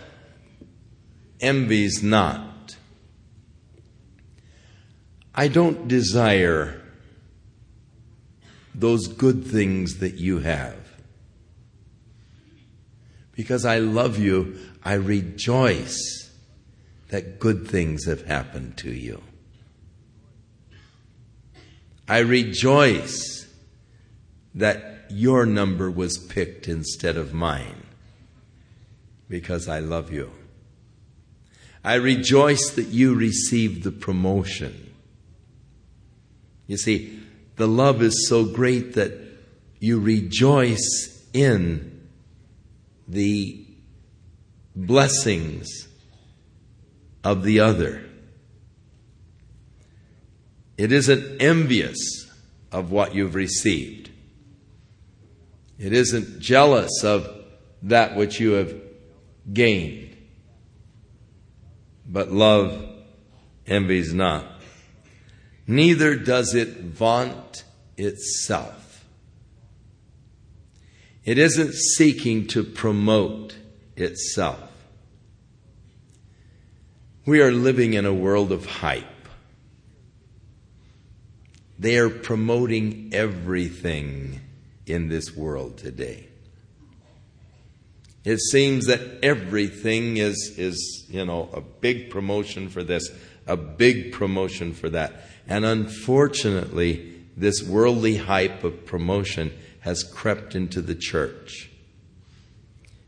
envies 1.39 2.01
not. 2.01 2.75
I 5.35 5.47
don't 5.47 5.87
desire 5.87 6.81
those 8.73 9.07
good 9.07 9.45
things 9.45 9.99
that 9.99 10.15
you 10.15 10.39
have. 10.39 10.86
Because 13.37 13.65
I 13.65 13.77
love 13.77 14.17
you, 14.17 14.57
I 14.83 14.95
rejoice 14.95 16.31
that 17.09 17.39
good 17.39 17.67
things 17.67 18.05
have 18.05 18.25
happened 18.25 18.77
to 18.77 18.91
you. 18.91 19.21
I 22.09 22.17
rejoice 22.19 23.47
that 24.55 25.05
your 25.11 25.45
number 25.45 25.91
was 25.91 26.17
picked 26.17 26.67
instead 26.67 27.15
of 27.15 27.31
mine 27.31 27.83
because 29.29 29.67
I 29.67 29.79
love 29.79 30.11
you. 30.11 30.31
I 31.83 31.95
rejoice 31.95 32.71
that 32.71 32.87
you 32.87 33.13
received 33.13 33.83
the 33.83 33.91
promotion. 33.91 34.93
You 36.65 36.77
see, 36.77 37.19
the 37.57 37.67
love 37.67 38.01
is 38.01 38.27
so 38.27 38.45
great 38.45 38.93
that 38.95 39.13
you 39.79 39.99
rejoice 39.99 41.23
in 41.33 41.96
the 43.07 43.65
blessings 44.75 45.87
of 47.23 47.43
the 47.43 47.59
other. 47.59 48.03
It 50.77 50.91
isn't 50.91 51.41
envious 51.41 52.31
of 52.71 52.91
what 52.91 53.15
you've 53.15 53.35
received. 53.35 54.11
It 55.79 55.93
isn't 55.93 56.39
jealous 56.39 57.03
of 57.03 57.27
that 57.83 58.15
which 58.15 58.39
you 58.39 58.51
have 58.53 58.75
gained. 59.51 60.15
But 62.07 62.31
love 62.31 62.83
envies 63.65 64.13
not. 64.13 64.45
Neither 65.67 66.15
does 66.15 66.55
it 66.55 66.79
vaunt 66.79 67.63
itself. 67.97 68.86
It 71.27 71.37
isn't 71.37 71.73
seeking 71.73 72.47
to 72.47 72.63
promote 72.63 73.53
itself. 73.97 74.71
We 77.25 77.41
are 77.41 77.51
living 77.51 77.95
in 77.95 78.05
a 78.05 78.13
world 78.13 78.53
of 78.53 78.65
hype. 78.65 79.03
They 81.77 81.97
are 81.97 82.09
promoting 82.09 83.09
everything 83.11 84.39
in 84.85 85.09
this 85.09 85.35
world 85.35 85.77
today. 85.77 86.29
It 88.23 88.39
seems 88.39 88.85
that 88.85 89.19
everything 89.21 90.15
is, 90.15 90.55
is, 90.57 91.07
you 91.09 91.25
know, 91.25 91.49
a 91.51 91.59
big 91.59 92.09
promotion 92.09 92.69
for 92.69 92.83
this, 92.83 93.09
a 93.45 93.57
big 93.57 94.13
promotion 94.13 94.73
for 94.73 94.89
that. 94.91 95.27
And 95.45 95.65
unfortunately, 95.65 97.15
this 97.35 97.61
worldly 97.61 98.15
hype 98.15 98.63
of 98.63 98.85
promotion 98.85 99.51
has 99.81 100.03
crept 100.03 100.55
into 100.55 100.81
the 100.81 100.95
church. 100.95 101.69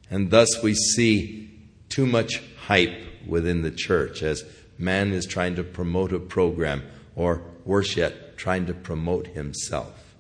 And 0.09 0.31
thus 0.31 0.63
we 0.63 0.73
see 0.73 1.51
too 1.89 2.05
much 2.05 2.41
hype 2.65 2.97
within 3.27 3.61
the 3.61 3.71
church 3.71 4.23
as 4.23 4.43
man 4.77 5.11
is 5.11 5.25
trying 5.25 5.55
to 5.55 5.63
promote 5.63 6.13
a 6.13 6.19
program, 6.19 6.83
or 7.15 7.43
worse 7.65 7.97
yet, 7.97 8.37
trying 8.37 8.65
to 8.65 8.73
promote 8.73 9.27
himself. 9.27 10.15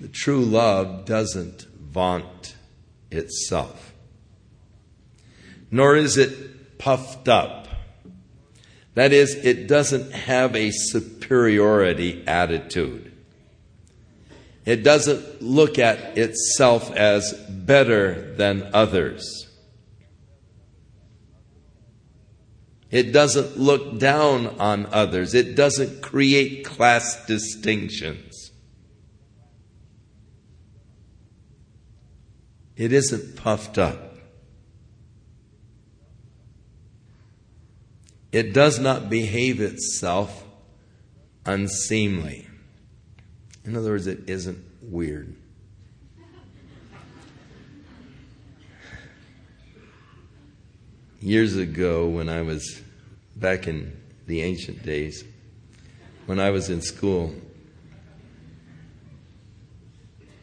The 0.00 0.08
true 0.08 0.44
love 0.44 1.04
doesn't 1.04 1.62
vaunt 1.80 2.56
itself, 3.10 3.92
nor 5.70 5.96
is 5.96 6.16
it 6.16 6.78
puffed 6.78 7.28
up. 7.28 7.68
That 8.94 9.12
is, 9.12 9.34
it 9.36 9.68
doesn't 9.68 10.12
have 10.12 10.54
a 10.54 10.70
superiority 10.70 12.24
attitude. 12.26 13.11
It 14.64 14.84
doesn't 14.84 15.42
look 15.42 15.78
at 15.78 16.16
itself 16.16 16.92
as 16.92 17.32
better 17.48 18.34
than 18.36 18.70
others. 18.72 19.48
It 22.90 23.10
doesn't 23.10 23.58
look 23.58 23.98
down 23.98 24.46
on 24.60 24.86
others. 24.92 25.34
It 25.34 25.56
doesn't 25.56 26.02
create 26.02 26.64
class 26.64 27.26
distinctions. 27.26 28.52
It 32.76 32.92
isn't 32.92 33.36
puffed 33.36 33.78
up. 33.78 34.16
It 38.30 38.52
does 38.52 38.78
not 38.78 39.10
behave 39.10 39.60
itself 39.60 40.44
unseemly. 41.44 42.46
In 43.64 43.76
other 43.76 43.90
words, 43.90 44.06
it 44.06 44.28
isn't 44.28 44.58
weird. 44.82 45.34
Years 51.20 51.56
ago, 51.56 52.08
when 52.08 52.28
I 52.28 52.42
was 52.42 52.80
back 53.36 53.68
in 53.68 53.96
the 54.26 54.42
ancient 54.42 54.82
days, 54.82 55.24
when 56.26 56.40
I 56.40 56.50
was 56.50 56.68
in 56.68 56.80
school, 56.80 57.32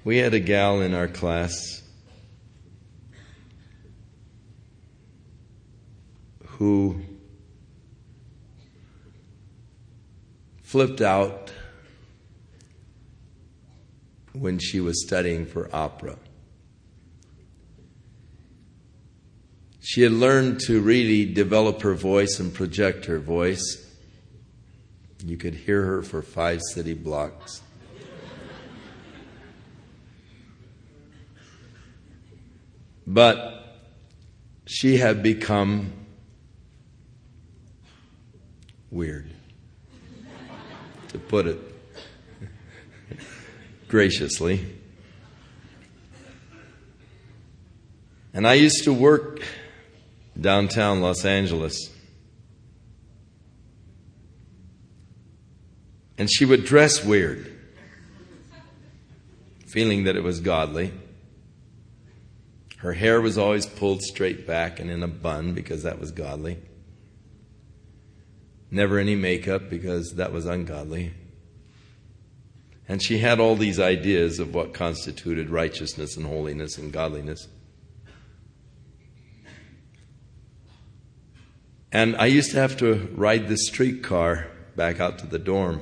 we 0.05 0.17
had 0.17 0.33
a 0.33 0.39
gal 0.39 0.79
in 0.79 0.93
our 0.93 1.09
class 1.09 1.83
who 6.45 7.01
flipped 10.63 11.01
out 11.01 11.51
when 14.39 14.57
she 14.57 14.79
was 14.79 15.05
studying 15.05 15.45
for 15.45 15.69
opera. 15.73 16.17
She 19.81 20.01
had 20.01 20.13
learned 20.13 20.61
to 20.61 20.81
really 20.81 21.25
develop 21.25 21.81
her 21.81 21.93
voice 21.93 22.39
and 22.39 22.53
project 22.53 23.05
her 23.05 23.19
voice. 23.19 23.85
You 25.25 25.35
could 25.35 25.55
hear 25.55 25.83
her 25.83 26.01
for 26.01 26.21
five 26.21 26.61
city 26.61 26.93
blocks. 26.93 27.61
But 33.05 33.79
she 34.65 34.97
had 34.97 35.23
become 35.23 35.91
weird 38.91 39.31
to 41.09 41.17
put 41.17 41.47
it 41.47 41.68
graciously. 43.89 44.65
And 48.33 48.47
I 48.47 48.53
used 48.53 48.85
to 48.85 48.93
work 48.93 49.41
downtown 50.39 51.01
Los 51.01 51.25
Angeles. 51.25 51.91
And 56.17 56.31
she 56.31 56.45
would 56.45 56.65
dress 56.65 57.03
weird, 57.03 57.51
feeling 59.67 60.03
that 60.03 60.15
it 60.15 60.23
was 60.23 60.39
godly. 60.39 60.93
Her 62.77 62.93
hair 62.93 63.19
was 63.19 63.37
always 63.37 63.65
pulled 63.65 64.01
straight 64.03 64.45
back 64.45 64.79
and 64.79 64.89
in 64.89 65.03
a 65.03 65.07
bun 65.07 65.53
because 65.53 65.83
that 65.83 65.99
was 65.99 66.11
godly. 66.11 66.59
Never 68.71 68.99
any 68.99 69.15
makeup 69.15 69.69
because 69.69 70.13
that 70.13 70.31
was 70.31 70.45
ungodly. 70.45 71.13
And 72.89 73.03
she 73.03 73.19
had 73.19 73.39
all 73.39 73.55
these 73.55 73.79
ideas 73.79 74.39
of 74.39 74.55
what 74.55 74.73
constituted 74.73 75.51
righteousness 75.51 76.17
and 76.17 76.25
holiness 76.25 76.79
and 76.79 76.91
godliness. 76.91 77.47
And 81.91 82.15
I 82.17 82.25
used 82.25 82.49
to 82.51 82.57
have 82.57 82.77
to 82.77 83.07
ride 83.13 83.47
the 83.47 83.57
streetcar 83.57 84.47
back 84.75 84.99
out 84.99 85.19
to 85.19 85.27
the 85.27 85.37
dorm. 85.37 85.81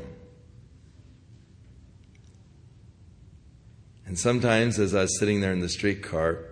And 4.06 4.20
sometimes, 4.20 4.78
as 4.78 4.93
I 4.93 5.04
was 5.04 5.17
sitting 5.17 5.39
there 5.39 5.54
in 5.54 5.62
the 5.62 5.70
streetcar, 5.70 6.43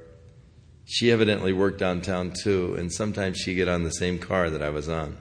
she 0.85 1.11
evidently 1.11 1.51
worked 1.51 1.79
downtown 1.79 2.31
too, 2.31 2.75
and 2.75 2.91
sometimes 2.93 3.37
she'd 3.37 3.55
get 3.55 3.67
on 3.67 3.83
the 3.83 3.91
same 3.91 4.19
car 4.19 4.49
that 4.49 4.61
I 4.61 4.69
was 4.69 4.87
on. 4.87 5.17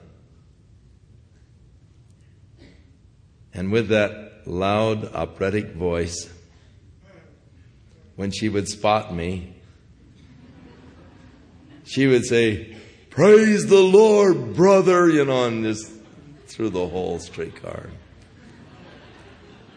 And 3.53 3.71
with 3.71 3.89
that 3.89 4.24
loud 4.45 5.13
operatic 5.13 5.73
voice, 5.73 6.29
when 8.15 8.31
she 8.31 8.49
would 8.49 8.67
spot 8.67 9.13
me, 9.13 9.55
she 11.83 12.07
would 12.07 12.25
say, 12.25 12.75
Praise 13.09 13.67
the 13.67 13.81
Lord, 13.81 14.55
brother, 14.55 15.09
you 15.09 15.23
know, 15.23 15.45
and 15.45 15.63
just 15.63 15.89
through 16.47 16.69
the 16.69 16.87
whole 16.87 17.19
streetcar. 17.19 17.89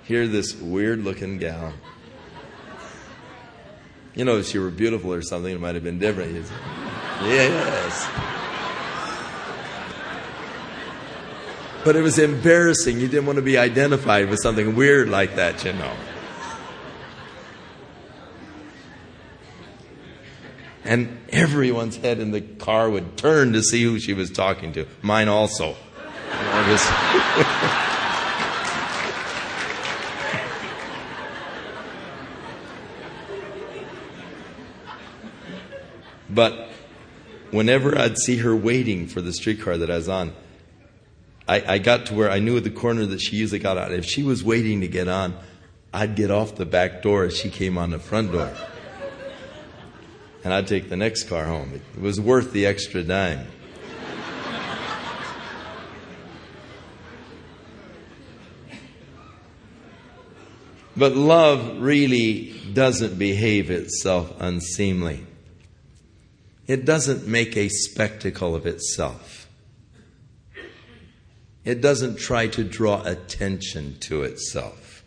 Hear 0.04 0.26
this 0.26 0.56
weird 0.56 1.04
looking 1.04 1.38
gal. 1.38 1.72
You 4.14 4.24
know, 4.24 4.38
if 4.38 4.46
she 4.46 4.58
were 4.58 4.70
beautiful 4.70 5.12
or 5.12 5.22
something, 5.22 5.54
it 5.54 5.60
might 5.60 5.74
have 5.76 5.84
been 5.84 5.98
different. 5.98 6.34
Yes. 7.22 8.47
But 11.84 11.96
it 11.96 12.02
was 12.02 12.18
embarrassing. 12.18 13.00
You 13.00 13.08
didn't 13.08 13.26
want 13.26 13.36
to 13.36 13.42
be 13.42 13.56
identified 13.56 14.28
with 14.28 14.40
something 14.40 14.74
weird 14.74 15.08
like 15.08 15.36
that, 15.36 15.64
you 15.64 15.72
know. 15.72 15.94
And 20.84 21.20
everyone's 21.28 21.96
head 21.96 22.18
in 22.18 22.30
the 22.30 22.40
car 22.40 22.88
would 22.88 23.18
turn 23.18 23.52
to 23.52 23.62
see 23.62 23.82
who 23.82 23.98
she 23.98 24.14
was 24.14 24.30
talking 24.30 24.72
to. 24.72 24.86
Mine 25.02 25.28
also. 25.28 25.76
but 36.30 36.70
whenever 37.50 37.98
I'd 37.98 38.16
see 38.18 38.38
her 38.38 38.56
waiting 38.56 39.06
for 39.06 39.20
the 39.20 39.32
streetcar 39.32 39.76
that 39.76 39.90
I 39.90 39.96
was 39.96 40.08
on, 40.08 40.32
I, 41.48 41.74
I 41.74 41.78
got 41.78 42.06
to 42.06 42.14
where 42.14 42.30
I 42.30 42.38
knew 42.40 42.58
at 42.58 42.64
the 42.64 42.70
corner 42.70 43.06
that 43.06 43.20
she 43.20 43.36
usually 43.36 43.58
got 43.58 43.78
on. 43.78 43.92
If 43.92 44.04
she 44.04 44.22
was 44.22 44.44
waiting 44.44 44.82
to 44.82 44.88
get 44.88 45.08
on, 45.08 45.34
I'd 45.92 46.14
get 46.14 46.30
off 46.30 46.56
the 46.56 46.66
back 46.66 47.00
door 47.02 47.24
as 47.24 47.36
she 47.36 47.48
came 47.48 47.78
on 47.78 47.90
the 47.90 47.98
front 47.98 48.32
door. 48.32 48.52
And 50.44 50.52
I'd 50.52 50.66
take 50.66 50.90
the 50.90 50.96
next 50.96 51.24
car 51.24 51.46
home. 51.46 51.72
It 51.74 52.00
was 52.00 52.20
worth 52.20 52.52
the 52.52 52.66
extra 52.66 53.02
dime. 53.02 53.46
But 60.98 61.14
love 61.14 61.80
really 61.80 62.60
doesn't 62.72 63.20
behave 63.20 63.70
itself 63.70 64.34
unseemly. 64.40 65.24
It 66.66 66.84
doesn't 66.84 67.26
make 67.26 67.56
a 67.56 67.68
spectacle 67.68 68.56
of 68.56 68.66
itself. 68.66 69.37
It 71.64 71.80
doesn't 71.80 72.18
try 72.18 72.46
to 72.48 72.64
draw 72.64 73.02
attention 73.04 73.98
to 74.00 74.22
itself. 74.22 75.04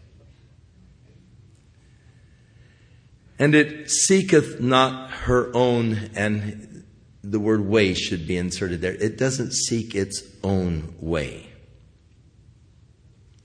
And 3.40 3.56
it 3.56 3.90
seeketh 3.90 4.60
not 4.60 5.10
her 5.10 5.52
own, 5.56 6.12
and 6.16 6.84
the 7.24 7.40
word 7.40 7.62
way 7.62 7.96
should 7.96 8.28
be 8.28 8.38
inserted 8.38 8.82
there. 8.82 8.94
It 8.94 9.18
doesn't 9.18 9.54
seek 9.54 9.96
its 9.96 10.22
own 10.44 10.94
way, 11.00 11.50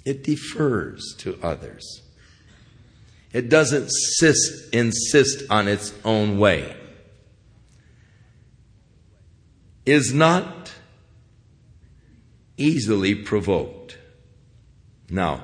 it 0.05 0.23
defers 0.23 1.15
to 1.19 1.39
others. 1.43 2.03
It 3.33 3.51
doesn't 3.51 3.83
insist, 3.85 4.73
insist 4.73 5.43
on 5.51 5.69
its 5.69 5.93
own 6.05 6.39
way. 6.39 6.75
Is 9.85 10.15
not 10.15 10.73
easily 12.57 13.15
provoked. 13.15 13.99
Now, 15.11 15.43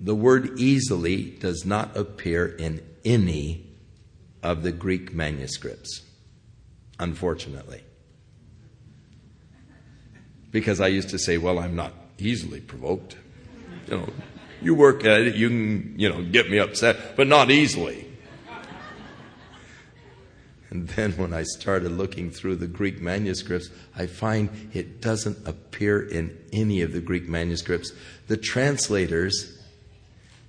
the 0.00 0.14
word 0.14 0.58
easily 0.58 1.22
does 1.22 1.64
not 1.64 1.96
appear 1.96 2.46
in 2.46 2.82
any 3.04 3.66
of 4.42 4.62
the 4.62 4.72
Greek 4.72 5.12
manuscripts, 5.12 6.02
unfortunately. 6.98 7.82
Because 10.50 10.80
I 10.80 10.88
used 10.88 11.10
to 11.10 11.18
say, 11.18 11.38
well, 11.38 11.58
I'm 11.58 11.76
not 11.76 11.94
easily 12.18 12.60
provoked. 12.60 13.16
You 13.88 13.98
know, 13.98 14.08
you 14.60 14.74
work 14.74 15.04
at 15.04 15.22
it, 15.22 15.34
you 15.34 15.48
can, 15.48 15.94
you 15.98 16.08
know, 16.08 16.22
get 16.22 16.50
me 16.50 16.58
upset, 16.58 17.16
but 17.16 17.26
not 17.26 17.50
easily. 17.50 18.11
And 20.72 20.88
then 20.88 21.12
when 21.12 21.34
I 21.34 21.42
started 21.42 21.92
looking 21.92 22.30
through 22.30 22.56
the 22.56 22.66
Greek 22.66 23.00
manuscripts, 23.02 23.68
I 23.94 24.06
find 24.06 24.48
it 24.72 25.02
doesn't 25.02 25.46
appear 25.46 26.00
in 26.00 26.34
any 26.50 26.80
of 26.80 26.94
the 26.94 27.00
Greek 27.00 27.28
manuscripts. 27.28 27.92
The 28.26 28.38
translators 28.38 29.58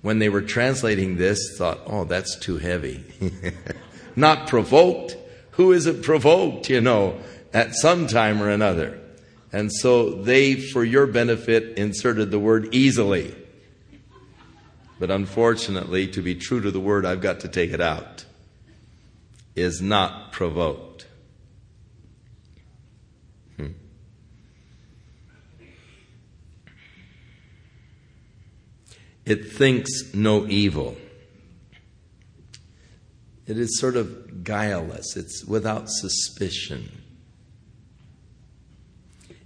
when 0.04 0.18
they 0.18 0.28
were 0.28 0.42
translating 0.42 1.16
this, 1.16 1.56
thought, 1.56 1.80
oh, 1.86 2.04
that's 2.04 2.36
too 2.36 2.58
heavy. 2.58 3.02
Not 4.16 4.48
provoked. 4.48 5.16
Who 5.52 5.72
isn't 5.72 6.02
provoked, 6.02 6.68
you 6.68 6.82
know, 6.82 7.18
at 7.54 7.74
some 7.74 8.06
time 8.06 8.42
or 8.42 8.50
another? 8.50 9.00
And 9.50 9.72
so 9.72 10.10
they, 10.10 10.56
for 10.56 10.84
your 10.84 11.06
benefit, 11.06 11.78
inserted 11.78 12.30
the 12.30 12.38
word 12.38 12.74
easily. 12.74 13.34
But 14.98 15.10
unfortunately, 15.10 16.08
to 16.08 16.20
be 16.20 16.34
true 16.34 16.60
to 16.60 16.70
the 16.70 16.80
word, 16.80 17.06
I've 17.06 17.22
got 17.22 17.40
to 17.40 17.48
take 17.48 17.70
it 17.70 17.80
out. 17.80 18.26
Is 19.56 19.80
not 19.80 20.32
provoked. 20.32 21.06
Hmm. 23.56 23.68
It 29.24 29.52
thinks 29.52 30.12
no 30.12 30.46
evil. 30.46 30.96
It 33.46 33.58
is 33.58 33.78
sort 33.78 33.96
of 33.96 34.42
guileless, 34.42 35.16
it's 35.16 35.44
without 35.44 35.88
suspicion. 35.88 37.02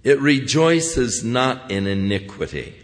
It 0.03 0.19
rejoices 0.19 1.23
not 1.23 1.69
in 1.69 1.85
iniquity. 1.85 2.75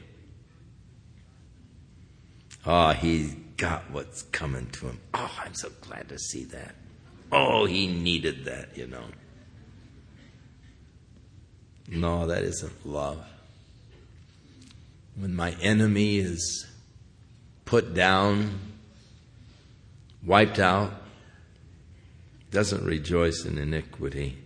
Ah, 2.66 2.90
oh, 2.90 2.94
he 2.94 3.36
got 3.58 3.90
what's 3.92 4.24
coming 4.24 4.68
to 4.72 4.88
him. 4.88 5.00
Oh, 5.14 5.32
I'm 5.44 5.54
so 5.54 5.70
glad 5.82 6.10
to 6.10 6.20
see 6.20 6.44
that. 6.46 6.76
Oh, 7.32 7.66
he 7.66 7.88
needed 7.88 8.46
that, 8.46 8.78
you 8.78 8.88
know. 8.88 9.06
No, 11.88 12.28
that 12.28 12.44
isn't 12.44 12.86
love. 12.86 13.24
When 15.16 15.36
my 15.36 15.52
enemy 15.62 16.18
is 16.18 16.66
put 17.66 17.94
down, 17.94 18.60
wiped 20.26 20.60
out, 20.60 20.94
doesn't 22.52 22.86
rejoice 22.86 23.46
in 23.46 23.58
iniquity 23.58 24.38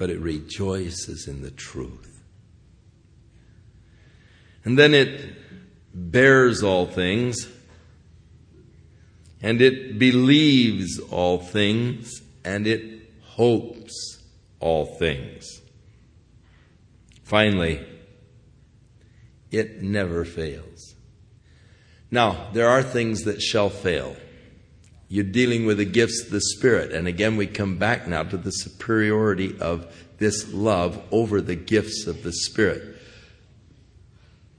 but 0.00 0.08
it 0.08 0.18
rejoices 0.18 1.28
in 1.28 1.42
the 1.42 1.50
truth. 1.50 2.22
And 4.64 4.78
then 4.78 4.94
it 4.94 5.34
bears 5.92 6.62
all 6.62 6.86
things, 6.86 7.46
and 9.42 9.60
it 9.60 9.98
believes 9.98 10.98
all 11.10 11.38
things, 11.38 12.22
and 12.44 12.66
it 12.66 13.10
hopes 13.22 14.22
all 14.60 14.86
things. 14.86 15.60
Finally, 17.22 17.86
it 19.50 19.82
never 19.82 20.24
fails. 20.24 20.94
Now, 22.10 22.48
there 22.52 22.68
are 22.68 22.82
things 22.82 23.22
that 23.22 23.40
shall 23.40 23.70
fail. 23.70 24.16
You're 25.08 25.24
dealing 25.24 25.64
with 25.66 25.78
the 25.78 25.84
gifts 25.84 26.24
of 26.24 26.30
the 26.30 26.40
Spirit. 26.40 26.92
And 26.92 27.06
again, 27.08 27.36
we 27.36 27.46
come 27.46 27.78
back 27.78 28.06
now 28.06 28.22
to 28.24 28.36
the 28.36 28.50
superiority 28.50 29.58
of 29.60 29.92
this 30.18 30.52
love 30.52 31.02
over 31.10 31.40
the 31.40 31.56
gifts 31.56 32.06
of 32.06 32.22
the 32.22 32.32
Spirit. 32.32 32.96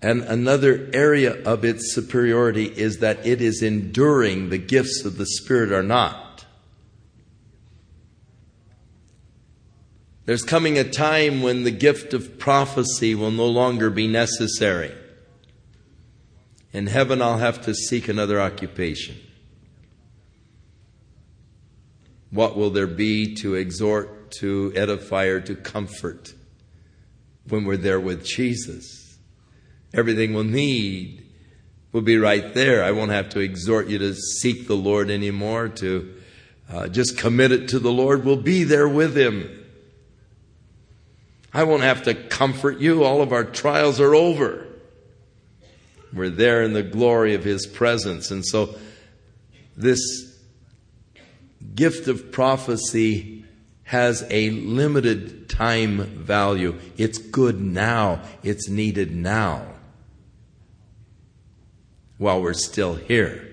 And 0.01 0.23
another 0.23 0.89
area 0.93 1.43
of 1.43 1.63
its 1.63 1.93
superiority 1.93 2.65
is 2.65 2.97
that 2.99 3.25
it 3.25 3.39
is 3.39 3.61
enduring. 3.61 4.49
The 4.49 4.57
gifts 4.57 5.05
of 5.05 5.17
the 5.17 5.27
Spirit 5.27 5.71
are 5.71 5.83
not. 5.83 6.45
There's 10.25 10.43
coming 10.43 10.77
a 10.77 10.83
time 10.83 11.41
when 11.41 11.63
the 11.63 11.71
gift 11.71 12.13
of 12.13 12.39
prophecy 12.39 13.13
will 13.13 13.31
no 13.31 13.47
longer 13.47 13.89
be 13.89 14.07
necessary. 14.07 14.95
In 16.73 16.87
heaven, 16.87 17.21
I'll 17.21 17.37
have 17.37 17.61
to 17.65 17.73
seek 17.73 18.07
another 18.07 18.39
occupation. 18.39 19.17
What 22.29 22.55
will 22.55 22.69
there 22.69 22.87
be 22.87 23.35
to 23.35 23.55
exhort, 23.55 24.31
to 24.39 24.71
edify, 24.75 25.25
or 25.25 25.41
to 25.41 25.55
comfort 25.55 26.33
when 27.49 27.65
we're 27.65 27.77
there 27.77 27.99
with 27.99 28.23
Jesus? 28.23 29.00
Everything 29.93 30.33
we'll 30.33 30.43
need 30.45 31.25
will 31.91 32.01
be 32.01 32.17
right 32.17 32.53
there. 32.53 32.83
I 32.83 32.91
won't 32.91 33.11
have 33.11 33.29
to 33.29 33.39
exhort 33.39 33.87
you 33.87 33.97
to 33.99 34.15
seek 34.15 34.67
the 34.67 34.75
Lord 34.75 35.09
anymore, 35.09 35.67
to 35.67 36.15
uh, 36.71 36.87
just 36.87 37.17
commit 37.17 37.51
it 37.51 37.69
to 37.69 37.79
the 37.79 37.91
Lord. 37.91 38.23
We'll 38.23 38.37
be 38.37 38.63
there 38.63 38.87
with 38.87 39.17
Him. 39.17 39.65
I 41.53 41.63
won't 41.63 41.83
have 41.83 42.03
to 42.03 42.13
comfort 42.13 42.79
you. 42.79 43.03
All 43.03 43.21
of 43.21 43.33
our 43.33 43.43
trials 43.43 43.99
are 43.99 44.15
over. 44.15 44.67
We're 46.13 46.29
there 46.29 46.63
in 46.63 46.71
the 46.71 46.83
glory 46.83 47.33
of 47.35 47.43
His 47.43 47.67
presence. 47.67 48.31
And 48.31 48.45
so, 48.45 48.75
this 49.75 49.99
gift 51.75 52.07
of 52.07 52.31
prophecy 52.31 53.43
has 53.83 54.25
a 54.29 54.51
limited 54.51 55.49
time 55.49 56.03
value. 56.03 56.79
It's 56.95 57.17
good 57.17 57.59
now, 57.59 58.21
it's 58.43 58.69
needed 58.69 59.13
now 59.13 59.71
while 62.21 62.39
we're 62.39 62.53
still 62.53 62.93
here. 62.93 63.51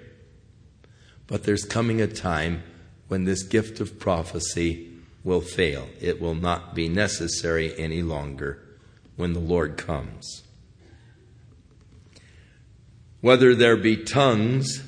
But 1.27 1.45
there's 1.45 1.65
coming 1.65 2.03
a 2.03 2.07
time 2.07 2.63
when 3.07 3.25
this 3.25 3.43
gift 3.43 3.81
of 3.81 3.99
prophecy 3.99 4.93
will 5.25 5.41
fail. 5.41 5.89
It 6.03 6.21
will 6.21 6.35
not 6.35 6.75
be 6.75 6.87
necessary 6.87 7.73
any 7.79 8.03
longer 8.03 8.63
when 9.17 9.33
the 9.33 9.41
Lord 9.41 9.79
comes. 9.79 10.43
Whether 13.23 13.55
there 13.55 13.79
be 13.79 14.05
tongues, 14.05 14.83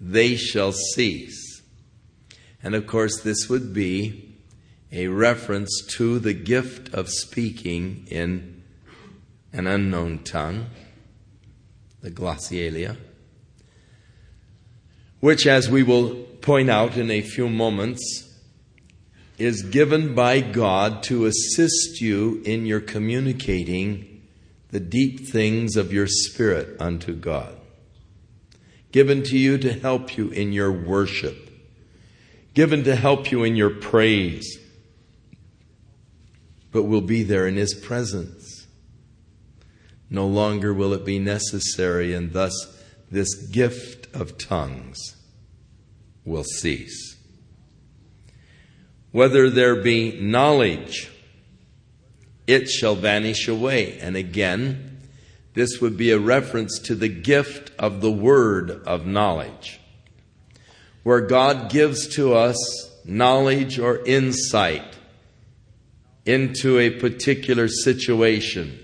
they 0.00 0.36
shall 0.36 0.70
cease. 0.70 1.62
And 2.62 2.76
of 2.76 2.86
course, 2.86 3.22
this 3.22 3.48
would 3.48 3.74
be 3.74 4.36
a 4.92 5.08
reference 5.08 5.84
to 5.96 6.20
the 6.20 6.32
gift 6.32 6.94
of 6.94 7.08
speaking 7.08 8.06
in 8.08 8.62
an 9.52 9.66
unknown 9.66 10.20
tongue, 10.20 10.66
the 12.02 12.10
glossolalia, 12.10 12.96
which, 15.20 15.46
as 15.46 15.70
we 15.70 15.82
will 15.82 16.14
point 16.40 16.68
out 16.68 16.96
in 16.96 17.10
a 17.10 17.22
few 17.22 17.48
moments, 17.48 18.28
is 19.38 19.62
given 19.62 20.14
by 20.14 20.40
God 20.40 21.02
to 21.04 21.24
assist 21.26 22.00
you 22.00 22.42
in 22.44 22.66
your 22.66 22.80
communicating 22.80 24.22
the 24.70 24.80
deep 24.80 25.26
things 25.26 25.76
of 25.76 25.92
your 25.92 26.06
spirit 26.06 26.80
unto 26.80 27.14
God. 27.14 27.56
Given 28.90 29.22
to 29.24 29.38
you 29.38 29.56
to 29.58 29.72
help 29.72 30.16
you 30.16 30.28
in 30.30 30.52
your 30.52 30.70
worship 30.70 31.52
given 32.54 32.84
to 32.84 32.96
help 32.96 33.30
you 33.30 33.44
in 33.44 33.56
your 33.56 33.70
praise, 33.70 34.58
but 36.70 36.84
will 36.84 37.00
be 37.00 37.22
there 37.22 37.46
in 37.46 37.56
His 37.56 37.74
presence. 37.74 38.41
No 40.12 40.26
longer 40.26 40.74
will 40.74 40.92
it 40.92 41.06
be 41.06 41.18
necessary, 41.18 42.12
and 42.12 42.34
thus 42.34 42.52
this 43.10 43.34
gift 43.34 44.14
of 44.14 44.36
tongues 44.36 45.16
will 46.26 46.44
cease. 46.44 47.16
Whether 49.10 49.48
there 49.48 49.82
be 49.82 50.20
knowledge, 50.20 51.10
it 52.46 52.68
shall 52.68 52.94
vanish 52.94 53.48
away. 53.48 53.98
And 54.00 54.14
again, 54.14 54.98
this 55.54 55.80
would 55.80 55.96
be 55.96 56.10
a 56.10 56.18
reference 56.18 56.78
to 56.80 56.94
the 56.94 57.08
gift 57.08 57.72
of 57.78 58.02
the 58.02 58.12
word 58.12 58.70
of 58.86 59.06
knowledge 59.06 59.80
where 61.04 61.22
God 61.22 61.70
gives 61.70 62.06
to 62.16 62.34
us 62.34 62.58
knowledge 63.06 63.78
or 63.78 64.04
insight 64.04 64.94
into 66.26 66.78
a 66.78 66.90
particular 66.90 67.66
situation 67.66 68.78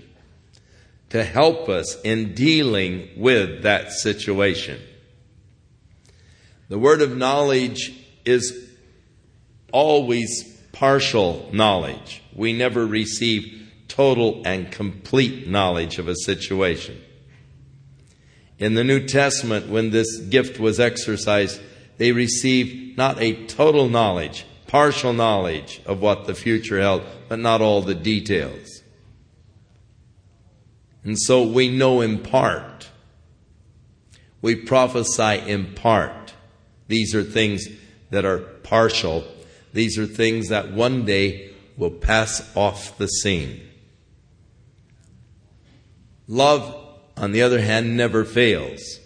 to 1.09 1.23
help 1.23 1.69
us 1.69 1.99
in 2.01 2.33
dealing 2.33 3.09
with 3.17 3.63
that 3.63 3.91
situation. 3.91 4.79
The 6.69 6.77
word 6.77 7.01
of 7.01 7.17
knowledge 7.17 7.91
is 8.25 8.69
always 9.71 10.59
partial 10.71 11.49
knowledge. 11.51 12.21
We 12.33 12.53
never 12.53 12.85
receive 12.85 13.71
total 13.87 14.43
and 14.45 14.71
complete 14.71 15.47
knowledge 15.47 15.97
of 15.97 16.07
a 16.07 16.15
situation. 16.15 17.01
In 18.59 18.75
the 18.75 18.83
New 18.83 19.07
Testament, 19.07 19.67
when 19.67 19.89
this 19.89 20.19
gift 20.19 20.59
was 20.59 20.79
exercised, 20.79 21.59
they 21.97 22.11
received 22.11 22.97
not 22.97 23.19
a 23.19 23.45
total 23.47 23.89
knowledge, 23.89 24.45
partial 24.67 25.13
knowledge 25.13 25.81
of 25.85 26.01
what 26.01 26.27
the 26.27 26.35
future 26.35 26.79
held, 26.79 27.01
but 27.27 27.39
not 27.39 27.61
all 27.61 27.81
the 27.81 27.95
details. 27.95 28.78
And 31.09 31.17
so 31.17 31.41
we 31.41 31.69
know 31.69 32.01
in 32.01 32.19
part. 32.19 32.87
We 34.43 34.53
prophesy 34.53 35.39
in 35.49 35.73
part. 35.73 36.35
These 36.87 37.15
are 37.15 37.23
things 37.23 37.67
that 38.11 38.25
are 38.25 38.37
partial. 38.37 39.23
These 39.73 39.97
are 39.97 40.05
things 40.05 40.49
that 40.49 40.71
one 40.71 41.05
day 41.05 41.55
will 41.77 41.89
pass 41.89 42.55
off 42.55 42.95
the 42.99 43.07
scene. 43.07 43.59
Love 46.27 46.75
on 47.17 47.31
the 47.31 47.41
other 47.41 47.59
hand, 47.59 47.97
never 47.97 48.23
fails. 48.23 48.99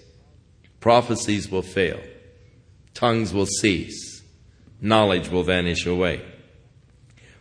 Prophecies 0.82 1.50
will 1.50 1.62
fail, 1.62 2.02
tongues 2.94 3.34
will 3.34 3.46
cease, 3.46 4.22
knowledge 4.82 5.30
will 5.30 5.44
vanish 5.44 5.86
away. 5.86 6.22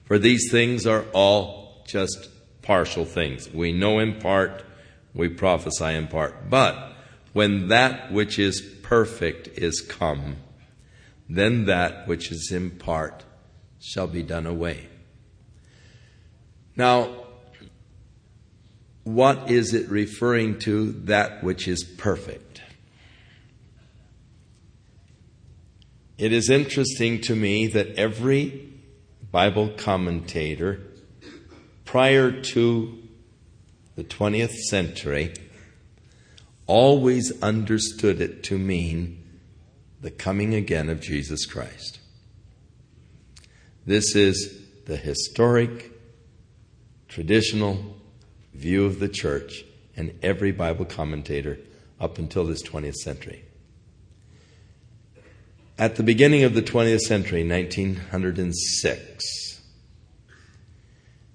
For 0.05 0.21
these 0.21 0.53
things 0.53 0.87
are 0.87 1.05
all 1.13 1.83
just 1.85 2.29
partial 2.63 3.05
things. 3.05 3.51
We 3.53 3.73
know 3.73 3.99
in 3.99 4.21
part, 4.21 4.65
we 5.15 5.29
prophesy 5.29 5.95
in 5.95 6.07
part. 6.07 6.49
But 6.49 6.93
when 7.33 7.69
that 7.69 8.13
which 8.13 8.39
is 8.39 8.61
perfect 8.83 9.49
is 9.59 9.81
come, 9.81 10.37
then 11.29 11.67
that 11.67 12.07
which 12.07 12.31
is 12.31 12.51
in 12.53 12.71
part 12.71 13.25
shall 13.81 14.07
be 14.07 14.23
done 14.23 14.47
away. 14.47 14.89
Now, 16.77 17.11
what 19.05 19.51
is 19.51 19.75
it 19.75 19.91
referring 19.91 20.59
to? 20.61 20.93
That 20.93 21.43
which 21.43 21.67
is 21.67 21.83
perfect. 21.83 22.63
It 26.19 26.33
is 26.33 26.49
interesting 26.49 27.21
to 27.23 27.35
me 27.35 27.67
that 27.69 27.97
every 27.97 28.69
Bible 29.33 29.71
commentator 29.71 30.81
prior 31.85 32.31
to 32.31 32.99
the 33.97 34.05
20th 34.05 34.55
century 34.69 35.35
always 36.67 37.33
understood 37.43 38.21
it 38.21 38.43
to 38.45 38.59
mean 38.59 39.19
the 40.01 40.11
coming 40.11 40.55
again 40.55 40.89
of 40.89 41.01
Jesus 41.01 41.47
Christ. 41.47 41.99
This 43.85 44.15
is 44.15 44.61
the 44.87 44.97
historic, 44.97 45.93
traditional 47.09 47.97
view 48.55 48.85
of 48.85 49.01
the 49.01 49.09
church 49.09 49.65
and 49.97 50.19
every 50.23 50.53
Bible 50.53 50.85
commentator 50.85 51.59
up 52.01 52.19
until 52.19 52.45
this 52.45 52.63
20th 52.63 52.97
century. 52.97 53.45
At 55.79 55.97
the 55.97 56.03
beginning 56.03 56.45
of 56.45 56.55
the 56.55 56.63
20th 56.63 57.01
century, 57.01 57.49
1906, 57.49 59.52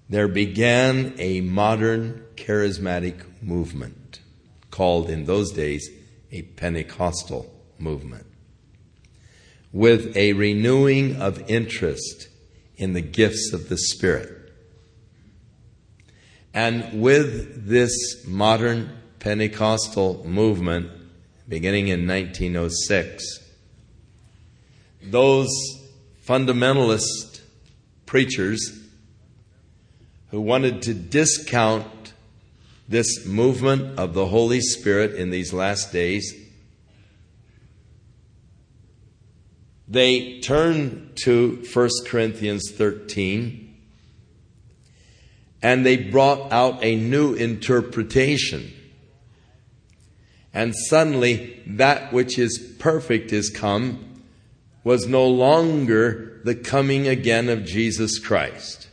there 0.09 0.27
began 0.27 1.13
a 1.17 1.41
modern 1.41 2.25
charismatic 2.35 3.23
movement 3.41 4.21
called 4.71 5.09
in 5.09 5.25
those 5.25 5.51
days 5.51 5.89
a 6.31 6.41
Pentecostal 6.43 7.53
movement 7.77 8.25
with 9.71 10.15
a 10.15 10.33
renewing 10.33 11.21
of 11.21 11.49
interest 11.49 12.29
in 12.77 12.93
the 12.93 13.01
gifts 13.01 13.51
of 13.53 13.69
the 13.69 13.77
Spirit. 13.77 14.53
And 16.53 17.01
with 17.01 17.67
this 17.67 18.25
modern 18.25 18.97
Pentecostal 19.19 20.25
movement, 20.27 20.89
beginning 21.47 21.89
in 21.89 22.07
1906, 22.07 23.39
those 25.03 25.49
fundamentalist 26.25 27.41
preachers 28.05 28.86
who 30.29 30.41
wanted 30.41 30.81
to 30.83 30.93
discount 30.93 32.13
this 32.87 33.25
movement 33.25 33.99
of 33.99 34.13
the 34.13 34.27
Holy 34.27 34.61
Spirit 34.61 35.15
in 35.15 35.29
these 35.29 35.53
last 35.53 35.91
days, 35.91 36.33
they 39.87 40.39
turn 40.41 41.11
to 41.15 41.63
1 41.73 41.89
Corinthians 42.05 42.71
13 42.71 43.63
and 45.61 45.85
they 45.85 45.97
brought 45.97 46.51
out 46.51 46.83
a 46.83 46.95
new 46.95 47.33
interpretation. 47.33 48.73
And 50.53 50.75
suddenly, 50.75 51.61
that 51.65 52.13
which 52.13 52.37
is 52.37 52.57
perfect 52.79 53.31
is 53.31 53.49
come 53.49 54.23
was 54.83 55.07
no 55.07 55.27
longer 55.27 56.41
the 56.43 56.55
coming 56.55 57.07
again 57.07 57.49
of 57.49 57.65
Jesus 57.65 58.19
Christ. 58.19 58.86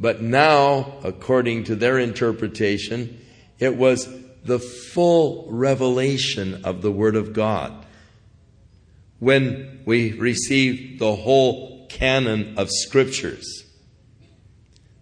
But 0.00 0.22
now, 0.22 0.94
according 1.04 1.64
to 1.64 1.76
their 1.76 1.98
interpretation, 1.98 3.20
it 3.58 3.76
was 3.76 4.08
the 4.42 4.58
full 4.58 5.46
revelation 5.50 6.64
of 6.64 6.80
the 6.80 6.90
Word 6.90 7.14
of 7.14 7.34
God. 7.34 7.84
When 9.18 9.82
we 9.84 10.12
receive 10.12 10.98
the 10.98 11.14
whole 11.14 11.86
canon 11.88 12.54
of 12.56 12.70
Scriptures, 12.70 13.64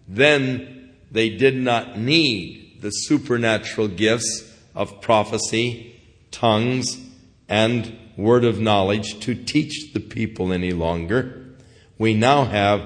then 0.05 0.91
they 1.09 1.29
did 1.29 1.55
not 1.55 1.97
need 1.97 2.79
the 2.81 2.89
supernatural 2.89 3.87
gifts 3.87 4.53
of 4.75 4.99
prophecy, 4.99 5.95
tongues, 6.31 6.97
and 7.47 7.97
word 8.17 8.43
of 8.43 8.59
knowledge 8.59 9.19
to 9.21 9.33
teach 9.33 9.93
the 9.93 9.99
people 9.99 10.51
any 10.51 10.71
longer. 10.71 11.55
We 11.97 12.13
now 12.13 12.45
have 12.45 12.81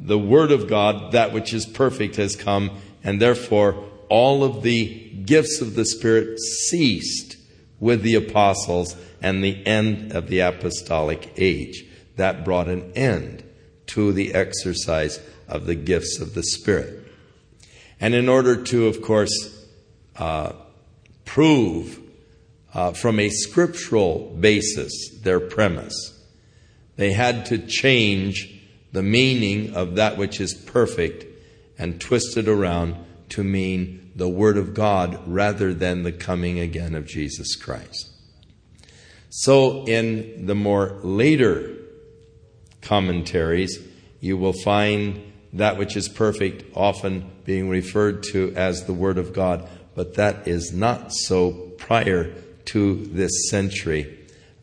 the 0.00 0.18
Word 0.18 0.52
of 0.52 0.68
God, 0.68 1.12
that 1.12 1.32
which 1.32 1.52
is 1.52 1.66
perfect, 1.66 2.16
has 2.16 2.36
come, 2.36 2.70
and 3.02 3.20
therefore 3.20 3.84
all 4.08 4.44
of 4.44 4.62
the 4.62 5.10
gifts 5.24 5.60
of 5.60 5.74
the 5.74 5.84
Spirit 5.84 6.38
ceased 6.38 7.36
with 7.80 8.02
the 8.02 8.14
apostles 8.14 8.96
and 9.20 9.42
the 9.42 9.64
end 9.66 10.12
of 10.12 10.28
the 10.28 10.40
apostolic 10.40 11.32
age. 11.36 11.84
That 12.16 12.44
brought 12.44 12.68
an 12.68 12.92
end 12.94 13.44
to 13.88 14.12
the 14.12 14.34
exercise 14.34 15.20
of 15.46 15.66
the 15.66 15.74
gifts 15.74 16.20
of 16.20 16.34
the 16.34 16.42
Spirit. 16.42 17.04
And 18.00 18.14
in 18.14 18.28
order 18.28 18.62
to, 18.64 18.86
of 18.86 19.02
course, 19.02 19.66
uh, 20.16 20.52
prove 21.24 22.00
uh, 22.74 22.92
from 22.92 23.18
a 23.18 23.28
scriptural 23.28 24.36
basis 24.38 24.92
their 25.22 25.40
premise, 25.40 26.14
they 26.96 27.12
had 27.12 27.46
to 27.46 27.58
change 27.58 28.57
the 28.92 29.02
meaning 29.02 29.74
of 29.74 29.96
that 29.96 30.16
which 30.16 30.40
is 30.40 30.54
perfect 30.54 31.26
and 31.78 32.00
twist 32.00 32.36
it 32.36 32.48
around 32.48 32.96
to 33.30 33.44
mean 33.44 34.10
the 34.16 34.28
Word 34.28 34.56
of 34.56 34.74
God 34.74 35.20
rather 35.26 35.72
than 35.72 36.02
the 36.02 36.12
coming 36.12 36.58
again 36.58 36.94
of 36.94 37.06
Jesus 37.06 37.54
Christ. 37.54 38.10
So, 39.30 39.84
in 39.84 40.46
the 40.46 40.54
more 40.54 40.98
later 41.02 41.76
commentaries, 42.80 43.78
you 44.20 44.36
will 44.36 44.54
find 44.54 45.32
that 45.52 45.78
which 45.78 45.96
is 45.96 46.08
perfect 46.08 46.64
often 46.74 47.30
being 47.44 47.68
referred 47.68 48.22
to 48.32 48.52
as 48.56 48.84
the 48.84 48.92
Word 48.92 49.18
of 49.18 49.32
God, 49.32 49.68
but 49.94 50.14
that 50.14 50.48
is 50.48 50.72
not 50.72 51.12
so 51.12 51.52
prior 51.78 52.34
to 52.66 52.96
this 53.06 53.50
century. 53.50 54.14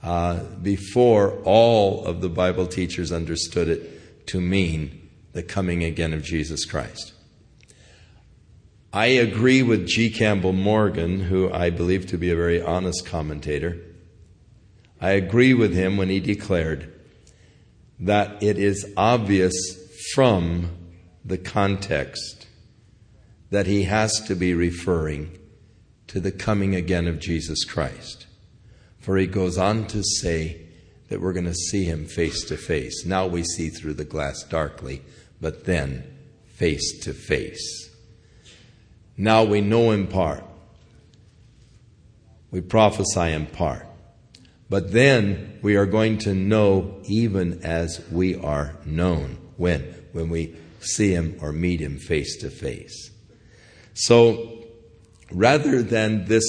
Uh, 0.04 0.44
before 0.62 1.42
all 1.44 2.06
of 2.06 2.22
the 2.22 2.30
Bible 2.30 2.68
teachers 2.68 3.12
understood 3.12 3.68
it 3.68 3.95
to 4.28 4.42
mean 4.42 5.10
the 5.34 5.44
coming 5.44 5.84
again 5.84 6.14
of 6.14 6.24
Jesus 6.24 6.66
Christ. 6.66 7.14
I 8.94 9.08
agree 9.08 9.62
with 9.62 9.88
G. 9.88 10.10
Campbell 10.10 10.54
Morgan, 10.54 11.20
who 11.20 11.52
I 11.52 11.70
believe 11.70 12.08
to 12.08 12.18
be 12.18 12.32
a 12.32 12.36
very 12.36 12.62
honest 12.62 13.06
commentator. 13.06 13.78
I 15.02 15.12
agree 15.12 15.54
with 15.54 15.74
him 15.74 15.98
when 15.98 16.08
he 16.08 16.22
declared 16.22 16.94
that 18.00 18.42
it 18.42 18.58
is 18.58 18.94
obvious 18.96 19.54
from 20.14 20.70
the 21.26 21.38
context 21.38 22.48
that 23.50 23.68
he 23.68 23.84
has 23.84 24.22
to 24.28 24.36
be 24.36 24.54
referring 24.54 25.38
to 26.08 26.20
the 26.20 26.32
coming 26.32 26.76
again 26.76 27.08
of 27.08 27.20
Jesus 27.20 27.66
Christ. 27.66 28.28
For 29.00 29.18
he 29.18 29.28
goes 29.28 29.58
on 29.58 29.88
to 29.88 30.04
say, 30.04 30.65
that 31.10 31.22
we're 31.22 31.34
going 31.34 31.46
to 31.46 31.54
see 31.54 31.84
him 31.86 32.06
face 32.06 32.44
to 32.46 32.58
face. 32.58 33.06
Now 33.06 33.28
we 33.28 33.44
see 33.44 33.70
through 33.70 33.94
the 33.94 34.06
glass 34.06 34.44
darkly, 34.44 35.02
but 35.40 35.66
then 35.66 36.04
face 36.48 37.00
to 37.02 37.14
face. 37.14 37.90
Now 39.18 39.44
we 39.44 39.62
know 39.62 39.92
in 39.92 40.08
part. 40.08 40.44
We 42.52 42.62
prophesy 42.62 43.32
in 43.32 43.48
part. 43.48 43.86
But 44.70 44.92
then 44.92 45.60
we 45.62 45.76
are 45.76 45.86
going 45.86 46.18
to 46.20 46.34
know 46.34 47.02
even 47.06 47.62
as 47.64 48.02
we 48.12 48.36
are 48.36 48.76
known. 48.86 49.38
When? 49.58 49.82
When 50.12 50.30
we 50.30 50.56
see 50.80 51.12
him 51.12 51.38
or 51.42 51.52
meet 51.52 51.80
him 51.80 51.98
face 51.98 52.38
to 52.38 52.50
face. 52.50 53.12
So 53.94 54.66
rather 55.32 55.82
than 55.82 56.26
this 56.26 56.44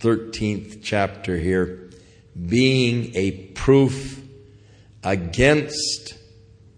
13th 0.00 0.80
chapter 0.82 1.36
here 1.38 1.89
being 2.46 3.14
a 3.14 3.30
proof 3.54 4.22
against 5.02 6.14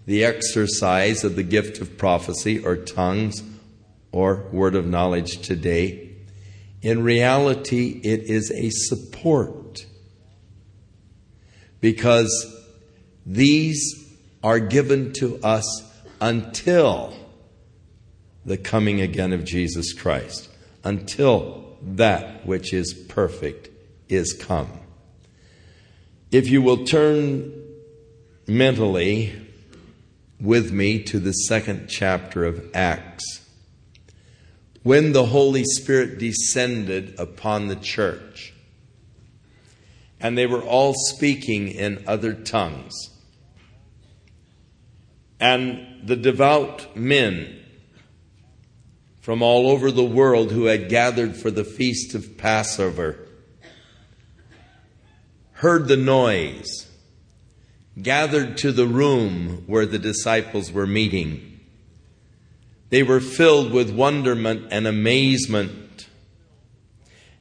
the 0.07 0.25
exercise 0.25 1.25
of 1.25 1.37
the 1.37 1.43
gift 1.43 1.81
of 1.81 1.97
prophecy 1.97 2.65
or 2.65 2.77
tongues 2.77 3.43
or 4.11 4.49
word 4.53 4.75
of 4.75 4.87
knowledge 4.87 5.39
today. 5.43 6.11
In 6.81 7.03
reality, 7.05 8.01
it 8.03 8.23
is 8.23 8.51
a 8.51 8.71
support 8.71 9.87
because 11.81 12.57
these 13.25 14.15
are 14.43 14.59
given 14.59 15.13
to 15.13 15.39
us 15.43 15.89
until 16.21 17.15
the 18.45 18.57
coming 18.57 19.01
again 19.01 19.33
of 19.33 19.45
Jesus 19.45 19.93
Christ. 19.93 20.49
until 20.85 21.77
that 21.81 22.45
which 22.47 22.73
is 22.73 22.93
perfect 22.93 23.69
is 24.09 24.33
come. 24.33 24.82
If 26.33 26.49
you 26.49 26.63
will 26.63 26.87
turn 26.87 27.53
mentally 28.47 29.35
with 30.41 30.73
me 30.73 31.03
to 31.03 31.19
the 31.19 31.33
second 31.33 31.89
chapter 31.89 32.47
of 32.47 32.75
Acts, 32.75 33.47
when 34.83 35.13
the 35.13 35.27
Holy 35.27 35.63
Spirit 35.63 36.19
descended 36.19 37.15
upon 37.19 37.69
the 37.69 37.77
church, 37.77 38.55
and 40.21 40.39
they 40.39 40.47
were 40.47 40.63
all 40.63 40.95
speaking 40.95 41.69
in 41.69 42.03
other 42.07 42.33
tongues. 42.33 43.11
And 45.39 46.09
the 46.09 46.17
devout 46.17 46.97
men 46.97 47.63
from 49.21 49.43
all 49.43 49.69
over 49.69 49.91
the 49.91 50.03
world 50.03 50.51
who 50.51 50.65
had 50.65 50.89
gathered 50.89 51.37
for 51.37 51.51
the 51.51 51.65
feast 51.65 52.15
of 52.15 52.39
Passover 52.39 53.22
heard 55.63 55.87
the 55.87 55.97
noise, 55.97 56.89
gathered 58.03 58.57
to 58.57 58.73
the 58.73 58.87
room 58.87 59.63
where 59.69 59.87
the 59.87 59.99
disciples 59.99 60.73
were 60.73 60.89
meeting. 60.89 61.61
They 62.91 63.05
were 63.05 63.21
filled 63.21 63.71
with 63.71 63.95
wonderment 63.95 64.67
and 64.73 64.89
amazement. 64.89 66.09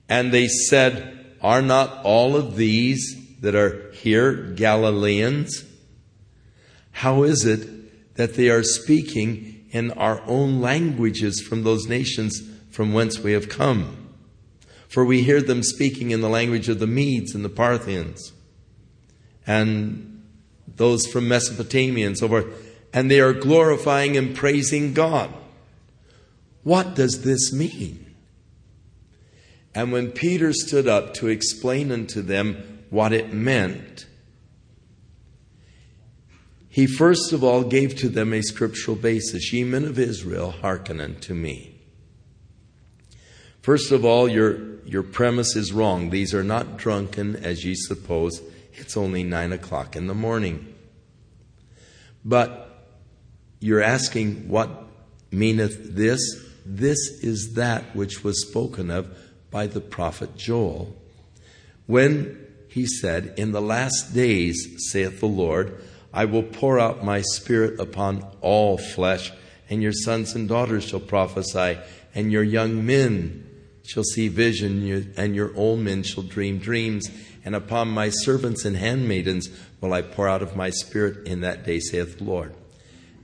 And 0.07 0.31
they 0.31 0.47
said, 0.47 1.35
are 1.41 1.63
not 1.63 2.05
all 2.05 2.35
of 2.35 2.57
these 2.57 3.17
that 3.39 3.55
are 3.55 3.91
here 3.91 4.53
Galileans? 4.53 5.65
How 6.91 7.23
is 7.23 7.43
it 7.43 8.15
that 8.17 8.35
they 8.35 8.49
are 8.49 8.61
speaking 8.61 9.65
in 9.71 9.89
our 9.93 10.21
own 10.27 10.61
languages 10.61 11.41
from 11.41 11.63
those 11.63 11.87
nations 11.87 12.39
from 12.69 12.93
whence 12.93 13.17
we 13.17 13.31
have 13.31 13.49
come? 13.49 14.00
For 14.91 15.05
we 15.05 15.23
hear 15.23 15.41
them 15.41 15.63
speaking 15.63 16.11
in 16.11 16.19
the 16.19 16.27
language 16.27 16.67
of 16.67 16.79
the 16.79 16.85
Medes 16.85 17.33
and 17.33 17.45
the 17.45 17.49
Parthians 17.49 18.33
and 19.47 20.21
those 20.67 21.07
from 21.07 21.29
Mesopotamia 21.29 22.05
and 22.05 22.17
so 22.17 22.27
forth, 22.27 22.45
and 22.93 23.09
they 23.09 23.21
are 23.21 23.31
glorifying 23.31 24.17
and 24.17 24.35
praising 24.35 24.93
God. 24.93 25.33
What 26.63 26.93
does 26.93 27.23
this 27.23 27.53
mean? 27.53 28.13
And 29.73 29.93
when 29.93 30.11
Peter 30.11 30.51
stood 30.51 30.89
up 30.89 31.13
to 31.15 31.29
explain 31.29 31.89
unto 31.89 32.21
them 32.21 32.83
what 32.89 33.13
it 33.13 33.31
meant, 33.31 34.07
he 36.67 36.85
first 36.85 37.31
of 37.31 37.45
all 37.45 37.63
gave 37.63 37.95
to 37.95 38.09
them 38.09 38.33
a 38.33 38.41
scriptural 38.41 38.97
basis 38.97 39.53
Ye 39.53 39.63
men 39.63 39.85
of 39.85 39.97
Israel, 39.97 40.51
hearken 40.51 40.99
unto 40.99 41.33
me. 41.33 41.71
First 43.61 43.91
of 43.91 44.03
all, 44.03 44.27
your, 44.27 44.80
your 44.91 45.03
premise 45.03 45.55
is 45.55 45.71
wrong. 45.71 46.09
These 46.09 46.33
are 46.33 46.43
not 46.43 46.75
drunken 46.75 47.37
as 47.37 47.63
ye 47.63 47.75
suppose. 47.75 48.41
It's 48.73 48.97
only 48.97 49.23
nine 49.23 49.53
o'clock 49.53 49.95
in 49.95 50.07
the 50.07 50.13
morning. 50.13 50.75
But 52.25 52.85
you're 53.61 53.81
asking, 53.81 54.49
What 54.49 54.69
meaneth 55.31 55.95
this? 55.95 56.19
This 56.65 56.99
is 57.23 57.53
that 57.53 57.95
which 57.95 58.21
was 58.25 58.45
spoken 58.45 58.91
of 58.91 59.17
by 59.49 59.65
the 59.65 59.79
prophet 59.79 60.35
Joel 60.35 60.93
when 61.87 62.45
he 62.67 62.85
said, 62.85 63.33
In 63.37 63.53
the 63.53 63.61
last 63.61 64.13
days, 64.13 64.75
saith 64.91 65.21
the 65.21 65.25
Lord, 65.25 65.81
I 66.13 66.25
will 66.25 66.43
pour 66.43 66.79
out 66.79 67.01
my 67.01 67.21
spirit 67.21 67.79
upon 67.79 68.27
all 68.41 68.77
flesh, 68.77 69.31
and 69.69 69.81
your 69.81 69.93
sons 69.93 70.35
and 70.35 70.49
daughters 70.49 70.83
shall 70.83 70.99
prophesy, 70.99 71.79
and 72.13 72.29
your 72.29 72.43
young 72.43 72.85
men 72.85 73.47
shall 73.83 74.03
see 74.03 74.27
vision, 74.27 75.13
and 75.17 75.35
your 75.35 75.55
old 75.55 75.79
men 75.79 76.03
shall 76.03 76.23
dream 76.23 76.59
dreams. 76.59 77.09
And 77.43 77.55
upon 77.55 77.89
my 77.89 78.09
servants 78.09 78.65
and 78.65 78.77
handmaidens 78.77 79.49
will 79.79 79.93
I 79.93 80.01
pour 80.01 80.29
out 80.29 80.43
of 80.43 80.55
my 80.55 80.69
spirit 80.69 81.27
in 81.27 81.41
that 81.41 81.65
day, 81.65 81.79
saith 81.79 82.19
the 82.19 82.23
Lord. 82.23 82.53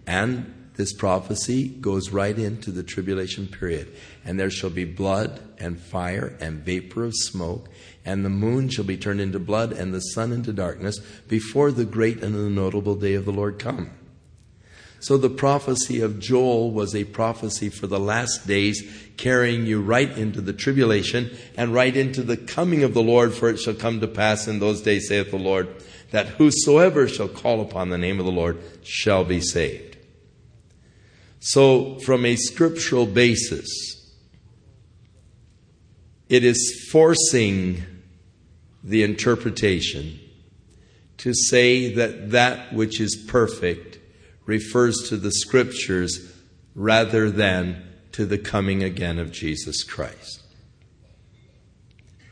And 0.07 0.53
this 0.75 0.93
prophecy 0.93 1.67
goes 1.67 2.11
right 2.11 2.37
into 2.37 2.71
the 2.71 2.83
tribulation 2.83 3.47
period. 3.47 3.93
And 4.23 4.39
there 4.39 4.49
shall 4.49 4.69
be 4.69 4.85
blood 4.85 5.41
and 5.59 5.79
fire 5.79 6.37
and 6.39 6.63
vapor 6.63 7.05
of 7.05 7.13
smoke, 7.15 7.69
and 8.05 8.23
the 8.23 8.29
moon 8.29 8.69
shall 8.69 8.85
be 8.85 8.97
turned 8.97 9.21
into 9.21 9.39
blood 9.39 9.71
and 9.71 9.93
the 9.93 9.99
sun 9.99 10.31
into 10.31 10.53
darkness 10.53 10.99
before 11.27 11.71
the 11.71 11.85
great 11.85 12.23
and 12.23 12.35
the 12.35 12.49
notable 12.49 12.95
day 12.95 13.15
of 13.15 13.25
the 13.25 13.31
Lord 13.31 13.59
come. 13.59 13.91
So 14.99 15.17
the 15.17 15.29
prophecy 15.29 16.01
of 16.01 16.19
Joel 16.19 16.71
was 16.71 16.95
a 16.95 17.03
prophecy 17.03 17.69
for 17.69 17.87
the 17.87 17.99
last 17.99 18.47
days, 18.47 18.81
carrying 19.15 19.65
you 19.65 19.81
right 19.81 20.09
into 20.17 20.41
the 20.41 20.53
tribulation 20.53 21.35
and 21.55 21.73
right 21.73 21.95
into 21.95 22.23
the 22.23 22.37
coming 22.37 22.83
of 22.83 22.93
the 22.93 23.03
Lord, 23.03 23.33
for 23.33 23.49
it 23.49 23.57
shall 23.57 23.75
come 23.75 23.99
to 24.01 24.07
pass 24.07 24.47
in 24.47 24.59
those 24.59 24.81
days, 24.81 25.07
saith 25.07 25.31
the 25.31 25.37
Lord, 25.37 25.67
that 26.11 26.27
whosoever 26.27 27.07
shall 27.07 27.27
call 27.27 27.61
upon 27.61 27.89
the 27.89 27.97
name 27.97 28.19
of 28.19 28.25
the 28.25 28.31
Lord 28.31 28.59
shall 28.83 29.23
be 29.23 29.39
saved. 29.39 29.97
So, 31.39 31.99
from 31.99 32.25
a 32.25 32.35
scriptural 32.35 33.05
basis, 33.05 33.67
it 36.27 36.43
is 36.43 36.87
forcing 36.91 37.83
the 38.83 39.03
interpretation 39.03 40.19
to 41.17 41.33
say 41.33 41.93
that 41.93 42.31
that 42.31 42.73
which 42.73 42.99
is 42.99 43.15
perfect 43.27 43.96
refers 44.47 44.97
to 45.09 45.17
the 45.17 45.31
scriptures 45.31 46.33
rather 46.73 47.29
than 47.29 47.83
to 48.13 48.25
the 48.25 48.37
coming 48.39 48.81
again 48.81 49.19
of 49.19 49.31
Jesus 49.31 49.83
Christ. 49.83 50.41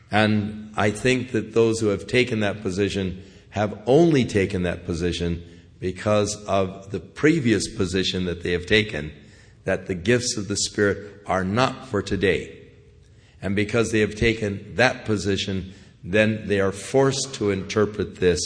And 0.09 0.73
I 0.75 0.89
think 0.89 1.31
that 1.33 1.53
those 1.53 1.79
who 1.79 1.87
have 1.87 2.07
taken 2.07 2.39
that 2.39 2.63
position 2.63 3.23
have 3.49 3.79
only 3.85 4.25
taken 4.25 4.63
that 4.63 4.85
position 4.85 5.43
because 5.79 6.35
of 6.45 6.91
the 6.91 6.99
previous 6.99 7.67
position 7.67 8.25
that 8.25 8.41
they 8.41 8.53
have 8.53 8.65
taken 8.65 9.11
that 9.65 9.87
the 9.87 9.95
gifts 9.95 10.37
of 10.37 10.47
the 10.47 10.55
Spirit 10.55 11.21
are 11.25 11.43
not 11.43 11.87
for 11.87 12.01
today. 12.01 12.61
And 13.41 13.55
because 13.55 13.91
they 13.91 13.99
have 13.99 14.15
taken 14.15 14.75
that 14.75 15.05
position, 15.05 15.73
then 16.03 16.47
they 16.47 16.59
are 16.59 16.71
forced 16.71 17.33
to 17.35 17.51
interpret 17.51 18.17
this, 18.17 18.39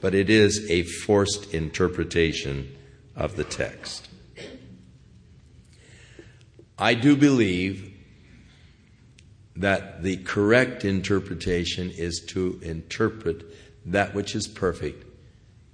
but 0.00 0.14
it 0.14 0.30
is 0.30 0.70
a 0.70 0.82
forced 0.82 1.52
interpretation 1.54 2.75
of 3.16 3.36
the 3.36 3.44
text. 3.44 4.08
I 6.78 6.94
do 6.94 7.16
believe 7.16 7.94
that 9.56 10.02
the 10.02 10.18
correct 10.18 10.84
interpretation 10.84 11.90
is 11.90 12.22
to 12.28 12.60
interpret 12.62 13.44
that 13.86 14.14
which 14.14 14.34
is 14.34 14.46
perfect 14.46 15.04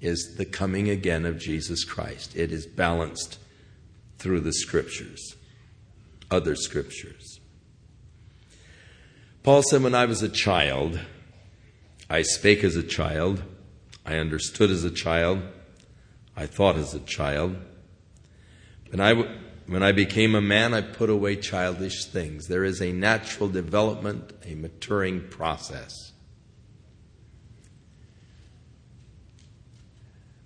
is 0.01 0.37
the 0.37 0.45
coming 0.45 0.89
again 0.89 1.27
of 1.27 1.39
Jesus 1.39 1.85
Christ. 1.85 2.37
It 2.37 2.53
is 2.53 2.67
balanced 2.67 3.39
through 4.19 4.41
the 4.41 4.53
scriptures, 4.53 5.37
other 6.31 6.55
scriptures. 6.55 7.41
Paul 9.43 9.63
said, 9.63 9.83
When 9.83 9.95
I 9.95 10.05
was 10.05 10.23
a 10.23 10.29
child, 10.29 11.01
I 12.09 12.23
spake 12.23 12.63
as 12.63 12.77
a 12.77 12.83
child, 12.83 13.43
I 14.07 14.17
understood 14.17 14.71
as 14.71 14.85
a 14.85 14.91
child, 14.91 15.43
I 16.37 16.47
thought 16.47 16.77
as 16.77 16.95
a 16.95 17.01
child. 17.01 17.57
When 18.91 19.01
I, 19.01 19.15
when 19.67 19.83
I 19.83 19.93
became 19.93 20.35
a 20.35 20.41
man, 20.41 20.75
I 20.75 20.81
put 20.81 21.11
away 21.11 21.37
childish 21.37 22.07
things. 22.07 22.47
There 22.47 22.65
is 22.65 22.81
a 22.81 22.93
natural 22.93 23.49
development, 23.49 24.33
a 24.45 24.55
maturing 24.55 25.29
process. 25.29 26.13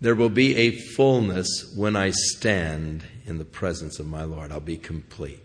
There 0.01 0.15
will 0.15 0.29
be 0.29 0.57
a 0.57 0.71
fullness 0.73 1.73
when 1.75 1.97
I 1.97 2.11
stand 2.11 3.05
in 3.25 3.39
the 3.39 3.45
presence 3.45 3.99
of 3.99 4.07
my 4.07 4.25
Lord. 4.25 4.53
I'll 4.53 4.61
be 4.61 4.77
complete. 4.77 5.43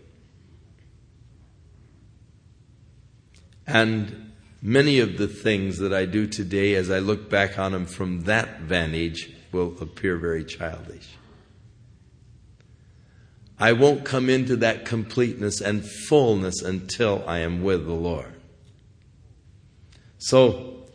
And 3.66 4.32
many 4.60 4.98
of 4.98 5.16
the 5.16 5.28
things 5.28 5.78
that 5.78 5.94
I 5.94 6.04
do 6.04 6.26
today, 6.26 6.74
as 6.74 6.90
I 6.90 6.98
look 6.98 7.30
back 7.30 7.58
on 7.58 7.72
them 7.72 7.86
from 7.86 8.22
that 8.24 8.60
vantage, 8.60 9.32
will 9.52 9.76
appear 9.80 10.16
very 10.16 10.44
childish. 10.44 11.08
I 13.58 13.72
won't 13.72 14.04
come 14.04 14.28
into 14.28 14.56
that 14.56 14.84
completeness 14.84 15.60
and 15.60 15.84
fullness 15.84 16.62
until 16.62 17.22
I 17.26 17.38
am 17.38 17.62
with 17.62 17.86
the 17.86 17.92
Lord. 17.92 18.34
So, 20.18 20.86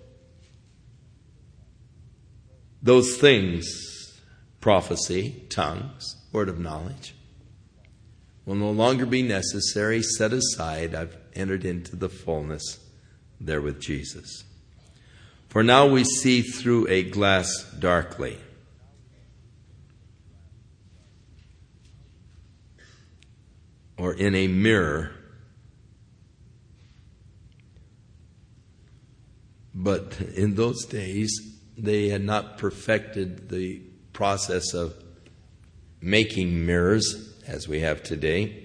those 2.81 3.17
things 3.17 4.21
prophecy, 4.59 5.45
tongues, 5.49 6.15
word 6.33 6.49
of 6.49 6.59
knowledge 6.59 7.15
will 8.45 8.55
no 8.55 8.71
longer 8.71 9.05
be 9.05 9.21
necessary, 9.21 10.01
set 10.01 10.33
aside. 10.33 10.95
I've 10.95 11.15
entered 11.35 11.65
into 11.65 11.95
the 11.95 12.09
fullness 12.09 12.79
there 13.39 13.61
with 13.61 13.79
Jesus. 13.79 14.43
For 15.49 15.63
now 15.63 15.87
we 15.87 16.03
see 16.03 16.41
through 16.41 16.87
a 16.89 17.03
glass 17.03 17.63
darkly. 17.79 18.37
or 23.97 24.13
in 24.13 24.35
a 24.35 24.47
mirror. 24.47 25.11
But 29.73 30.19
in 30.35 30.55
those 30.55 30.85
days, 30.85 31.31
they 31.77 32.09
had 32.09 32.23
not 32.23 32.57
perfected 32.57 33.49
the 33.49 33.81
process 34.13 34.73
of 34.73 34.95
making 36.01 36.65
mirrors 36.65 37.33
as 37.47 37.67
we 37.67 37.81
have 37.81 38.03
today. 38.03 38.63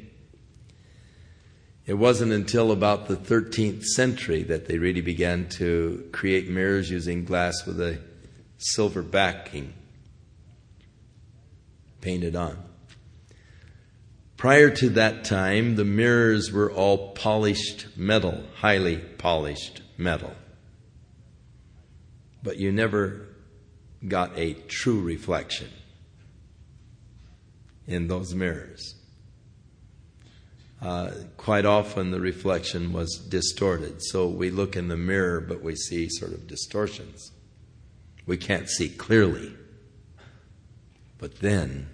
It 1.85 1.95
wasn't 1.95 2.33
until 2.33 2.71
about 2.71 3.09
the 3.09 3.17
13th 3.17 3.85
century 3.85 4.43
that 4.45 4.67
they 4.67 4.79
really 4.79 5.01
began 5.01 5.49
to 5.51 6.09
create 6.13 6.49
mirrors 6.49 6.91
using 6.91 7.25
glass 7.25 7.67
with 7.67 7.81
a 7.81 7.99
silver 8.57 9.03
backing 9.03 9.75
painted 12.01 12.37
on. 12.37 12.72
Prior 14.43 14.71
to 14.71 14.89
that 14.89 15.23
time, 15.25 15.77
the 15.77 15.85
mirrors 15.85 16.51
were 16.51 16.69
all 16.73 17.13
polished 17.13 17.87
metal, 17.97 18.43
highly 18.57 18.97
polished 18.97 19.83
metal. 19.97 20.35
But 22.43 22.57
you 22.57 22.73
never 22.73 23.29
got 24.09 24.37
a 24.37 24.55
true 24.55 25.01
reflection 25.01 25.69
in 27.87 28.09
those 28.09 28.35
mirrors. 28.35 28.97
Uh, 30.81 31.13
quite 31.37 31.65
often 31.65 32.11
the 32.11 32.19
reflection 32.19 32.93
was 32.93 33.25
distorted. 33.29 34.03
So 34.03 34.27
we 34.27 34.51
look 34.51 34.75
in 34.75 34.89
the 34.89 34.97
mirror, 34.97 35.41
but 35.41 35.63
we 35.63 35.77
see 35.77 36.09
sort 36.11 36.33
of 36.33 36.49
distortions. 36.49 37.31
We 38.27 38.39
can't 38.39 38.69
see 38.69 38.89
clearly. 38.89 39.55
But 41.19 41.39
then 41.39 41.87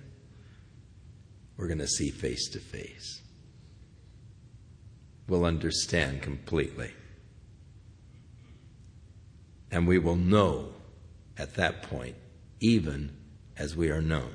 we're 1.58 1.66
going 1.66 1.78
to 1.78 1.88
see 1.88 2.10
face 2.10 2.48
to 2.50 2.60
face. 2.60 3.20
We'll 5.28 5.44
understand 5.44 6.22
completely. 6.22 6.92
And 9.70 9.86
we 9.86 9.98
will 9.98 10.16
know 10.16 10.70
at 11.36 11.56
that 11.56 11.82
point, 11.82 12.14
even 12.60 13.14
as 13.56 13.76
we 13.76 13.90
are 13.90 14.00
known. 14.00 14.32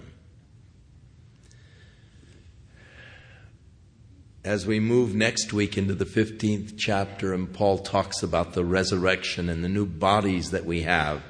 As 4.43 4.67
we 4.67 4.81
move 4.81 5.15
next 5.15 5.53
week 5.53 5.77
into 5.77 5.95
the 5.95 6.05
15th 6.05 6.73
chapter, 6.77 7.33
and 7.33 7.51
Paul 7.51 7.79
talks 7.79 8.21
about 8.21 8.53
the 8.53 8.65
resurrection 8.65 9.47
and 9.47 9.63
the 9.63 9.69
new 9.69 9.85
bodies 9.85 10.51
that 10.51 10.65
we 10.65 10.81
have, 10.81 11.23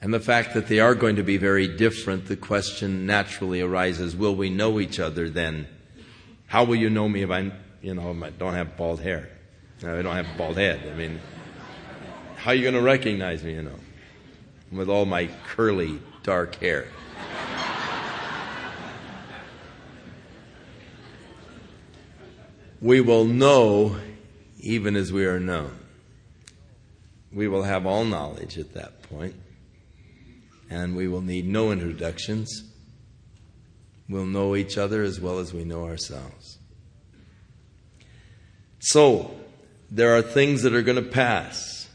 and 0.00 0.12
the 0.12 0.20
fact 0.20 0.54
that 0.54 0.66
they 0.68 0.78
are 0.78 0.94
going 0.94 1.16
to 1.16 1.22
be 1.22 1.38
very 1.38 1.66
different, 1.66 2.26
the 2.26 2.36
question 2.36 3.06
naturally 3.06 3.60
arises 3.60 4.14
will 4.14 4.34
we 4.34 4.50
know 4.50 4.78
each 4.78 5.00
other 5.00 5.30
then? 5.30 5.66
How 6.46 6.64
will 6.64 6.76
you 6.76 6.90
know 6.90 7.08
me 7.08 7.22
if 7.22 7.30
I, 7.30 7.50
you 7.80 7.94
know, 7.94 8.16
I 8.22 8.30
don't 8.30 8.54
have 8.54 8.76
bald 8.76 9.00
hair? 9.00 9.30
I 9.82 10.02
don't 10.02 10.14
have 10.14 10.26
a 10.26 10.38
bald 10.38 10.56
head. 10.56 10.80
I 10.90 10.94
mean, 10.94 11.20
how 12.36 12.50
are 12.50 12.54
you 12.54 12.62
going 12.62 12.74
to 12.74 12.82
recognize 12.82 13.42
me, 13.42 13.54
you 13.54 13.62
know, 13.62 13.78
with 14.70 14.88
all 14.88 15.06
my 15.06 15.28
curly, 15.46 15.98
dark 16.22 16.56
hair? 16.56 16.88
we 22.80 23.00
will 23.00 23.24
know 23.24 23.96
even 24.60 24.94
as 24.94 25.12
we 25.12 25.24
are 25.24 25.40
known. 25.40 25.78
We 27.32 27.48
will 27.48 27.62
have 27.62 27.86
all 27.86 28.04
knowledge 28.04 28.58
at 28.58 28.74
that 28.74 29.02
point 29.02 29.34
and 30.68 30.96
we 30.96 31.08
will 31.08 31.20
need 31.20 31.46
no 31.46 31.70
introductions. 31.72 32.64
We'll 34.08 34.26
know 34.26 34.54
each 34.54 34.78
other 34.78 35.02
as 35.02 35.20
well 35.20 35.38
as 35.38 35.52
we 35.52 35.64
know 35.64 35.84
ourselves. 35.84 36.58
So, 38.78 39.34
there 39.90 40.16
are 40.16 40.22
things 40.22 40.62
that 40.62 40.74
are 40.74 40.82
going 40.82 41.02
to 41.02 41.10
pass 41.10 41.88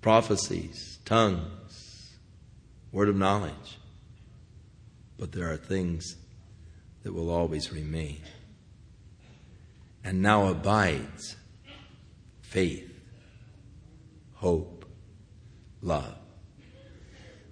prophecies, 0.00 0.98
tongues, 1.04 2.16
word 2.90 3.08
of 3.08 3.16
knowledge. 3.16 3.78
But 5.18 5.32
there 5.32 5.50
are 5.50 5.56
things 5.56 6.16
that 7.04 7.12
will 7.12 7.30
always 7.30 7.72
remain. 7.72 8.20
And 10.04 10.20
now 10.20 10.48
abides 10.48 11.36
faith, 12.40 12.92
hope, 14.34 14.81
love. 15.82 16.14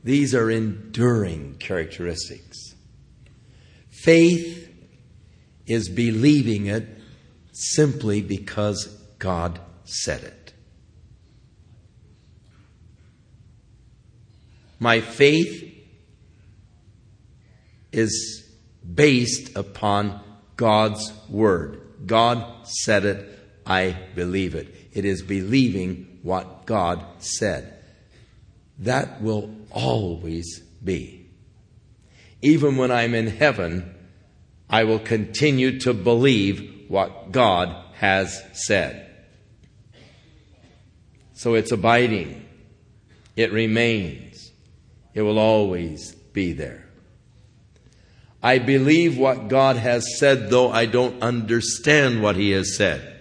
These 0.02 0.34
are 0.34 0.50
enduring 0.50 1.56
characteristics. 1.58 2.74
Faith 3.90 4.72
is 5.66 5.88
believing 5.88 6.66
it 6.66 6.88
simply 7.52 8.22
because 8.22 8.86
God 9.18 9.60
said 9.84 10.22
it. 10.22 10.52
My 14.78 15.00
faith 15.00 15.66
is 17.92 18.48
based 18.94 19.54
upon 19.54 20.20
God's 20.56 21.12
word. 21.28 21.82
God 22.06 22.66
said 22.66 23.04
it, 23.04 23.38
I 23.66 23.94
believe 24.14 24.54
it. 24.54 24.74
It 24.94 25.04
is 25.04 25.20
believing 25.20 26.20
what 26.22 26.64
God 26.64 27.04
said 27.18 27.79
that 28.80 29.22
will 29.22 29.54
always 29.70 30.60
be. 30.82 31.26
Even 32.42 32.76
when 32.76 32.90
I'm 32.90 33.14
in 33.14 33.26
heaven, 33.26 33.94
I 34.68 34.84
will 34.84 34.98
continue 34.98 35.78
to 35.80 35.92
believe 35.92 36.86
what 36.88 37.32
God 37.32 37.76
has 37.94 38.42
said. 38.52 39.06
So 41.34 41.54
it's 41.54 41.72
abiding. 41.72 42.46
It 43.36 43.52
remains. 43.52 44.52
It 45.14 45.22
will 45.22 45.38
always 45.38 46.14
be 46.14 46.52
there. 46.52 46.86
I 48.42 48.58
believe 48.58 49.18
what 49.18 49.48
God 49.48 49.76
has 49.76 50.18
said, 50.18 50.48
though 50.48 50.70
I 50.70 50.86
don't 50.86 51.22
understand 51.22 52.22
what 52.22 52.36
He 52.36 52.52
has 52.52 52.76
said. 52.76 53.19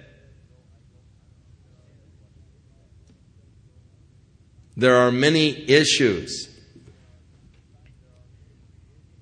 There 4.79 4.95
are 4.95 5.11
many 5.11 5.69
issues 5.69 6.47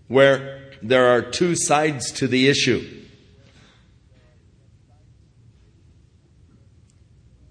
where 0.08 0.70
there 0.84 1.08
are 1.08 1.24
two 1.24 1.56
sides 1.56 2.12
to 2.12 2.28
the 2.28 2.48
issue. 2.48 2.88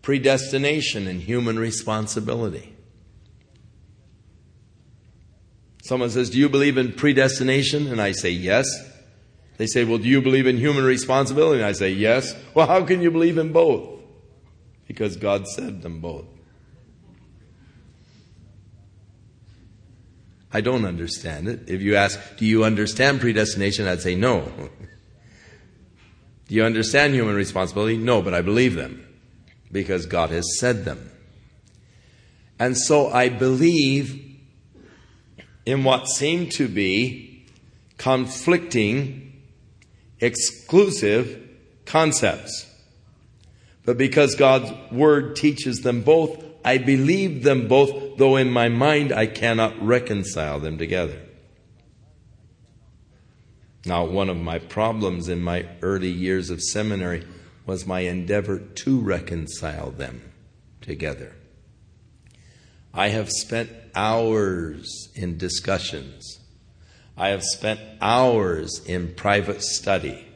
Predestination 0.03 1.09
and 1.09 1.21
human 1.21 1.59
responsibility. 1.59 2.77
Someone 5.83 6.11
says, 6.11 6.31
Do 6.31 6.39
you 6.39 6.49
believe 6.49 6.79
in 6.79 6.93
predestination? 6.93 7.89
And 7.89 8.01
I 8.01 8.13
say, 8.13 8.31
Yes. 8.31 8.67
They 9.57 9.67
say, 9.67 9.83
Well, 9.83 9.99
do 9.99 10.07
you 10.07 10.23
believe 10.23 10.47
in 10.47 10.59
human 10.59 10.85
responsibility? 10.85 11.59
And 11.59 11.67
I 11.67 11.73
say, 11.73 11.91
Yes. 11.91 12.37
Well, 12.55 12.69
how 12.69 12.85
can 12.85 13.03
you 13.03 13.11
believe 13.11 13.37
in 13.37 13.51
both? 13.51 14.01
Because 14.87 15.17
God 15.17 15.49
said 15.49 15.83
them 15.83 15.99
both. 15.99 16.36
I 20.53 20.61
don't 20.61 20.85
understand 20.85 21.49
it. 21.49 21.69
If 21.69 21.83
you 21.83 21.97
ask, 21.97 22.19
do 22.37 22.47
you 22.47 22.65
understand 22.65 23.21
predestination? 23.21 23.87
I'd 23.87 24.01
say 24.01 24.15
no. 24.15 24.43
do 26.49 26.55
you 26.55 26.65
understand 26.65 27.15
human 27.15 27.35
responsibility? 27.35 27.97
No, 27.97 28.23
but 28.23 28.35
I 28.35 28.43
believe 28.43 28.75
them 28.75 29.07
because 29.73 30.07
God 30.07 30.31
has 30.31 30.59
said 30.59 30.85
them. 30.85 31.11
And 32.59 32.77
so 32.77 33.09
I 33.09 33.29
believe 33.29 34.23
in 35.67 35.85
what 35.85 36.09
seem 36.09 36.49
to 36.51 36.69
be 36.69 37.45
conflicting, 37.99 39.43
exclusive 40.21 41.43
concepts. 41.85 42.67
But 43.85 43.99
because 43.99 44.35
God's 44.35 44.73
Word 44.93 45.37
teaches 45.37 45.81
them 45.81 46.03
both, 46.03 46.56
I 46.67 46.79
believe 46.79 47.45
them 47.45 47.69
both, 47.69 48.19
though 48.19 48.35
in 48.35 48.51
my 48.51 48.69
mind 48.69 49.13
I 49.13 49.27
cannot 49.27 49.81
reconcile 49.81 50.59
them 50.59 50.79
together. 50.79 51.23
Now, 53.85 54.05
one 54.05 54.29
of 54.29 54.37
my 54.37 54.59
problems 54.59 55.29
in 55.29 55.43
my 55.43 55.69
early 55.81 56.11
years 56.11 56.51
of 56.51 56.61
seminary 56.61 57.25
was 57.67 57.87
my 57.87 58.01
endeavor 58.01 58.59
to 58.59 58.99
reconcile 58.99 59.93
them 59.93 60.23
together. 60.81 61.37
I 62.93 63.11
have 63.11 63.31
spent 63.31 63.71
hours 63.95 65.09
in 65.15 65.39
discussions. 65.39 66.41
I 67.17 67.29
have 67.29 67.45
spent 67.45 67.79
hours 68.01 68.85
in 68.85 69.15
private 69.15 69.63
study, 69.63 70.27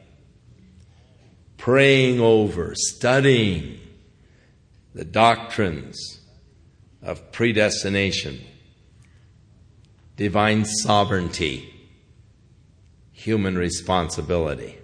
praying 1.57 2.21
over, 2.21 2.73
studying 2.73 3.81
the 4.93 5.03
doctrines 5.03 6.20
of 7.01 7.31
predestination, 7.31 8.39
divine 10.17 10.65
sovereignty, 10.65 11.67
human 13.11 13.57
responsibility. 13.57 14.77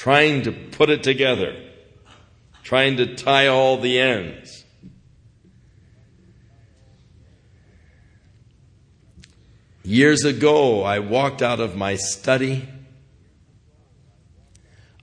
trying 0.00 0.40
to 0.40 0.50
put 0.50 0.88
it 0.88 1.02
together, 1.02 1.54
trying 2.62 2.96
to 2.96 3.14
tie 3.16 3.46
all 3.46 3.76
the 3.76 3.98
ends. 3.98 4.64
Years 9.84 10.24
ago, 10.24 10.82
I 10.84 11.00
walked 11.00 11.42
out 11.42 11.60
of 11.60 11.76
my 11.76 11.96
study. 11.96 12.66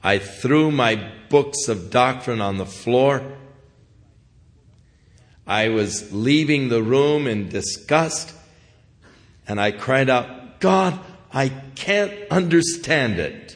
I 0.01 0.17
threw 0.17 0.71
my 0.71 1.11
books 1.29 1.67
of 1.67 1.91
doctrine 1.91 2.41
on 2.41 2.57
the 2.57 2.65
floor. 2.65 3.36
I 5.47 5.69
was 5.69 6.11
leaving 6.11 6.67
the 6.67 6.83
room 6.83 7.25
in 7.25 7.47
disgust, 7.47 8.33
and 9.47 9.61
I 9.61 9.71
cried 9.71 10.09
out, 10.09 10.59
God, 10.59 10.99
I 11.31 11.49
can't 11.75 12.13
understand 12.29 13.17
it. 13.19 13.55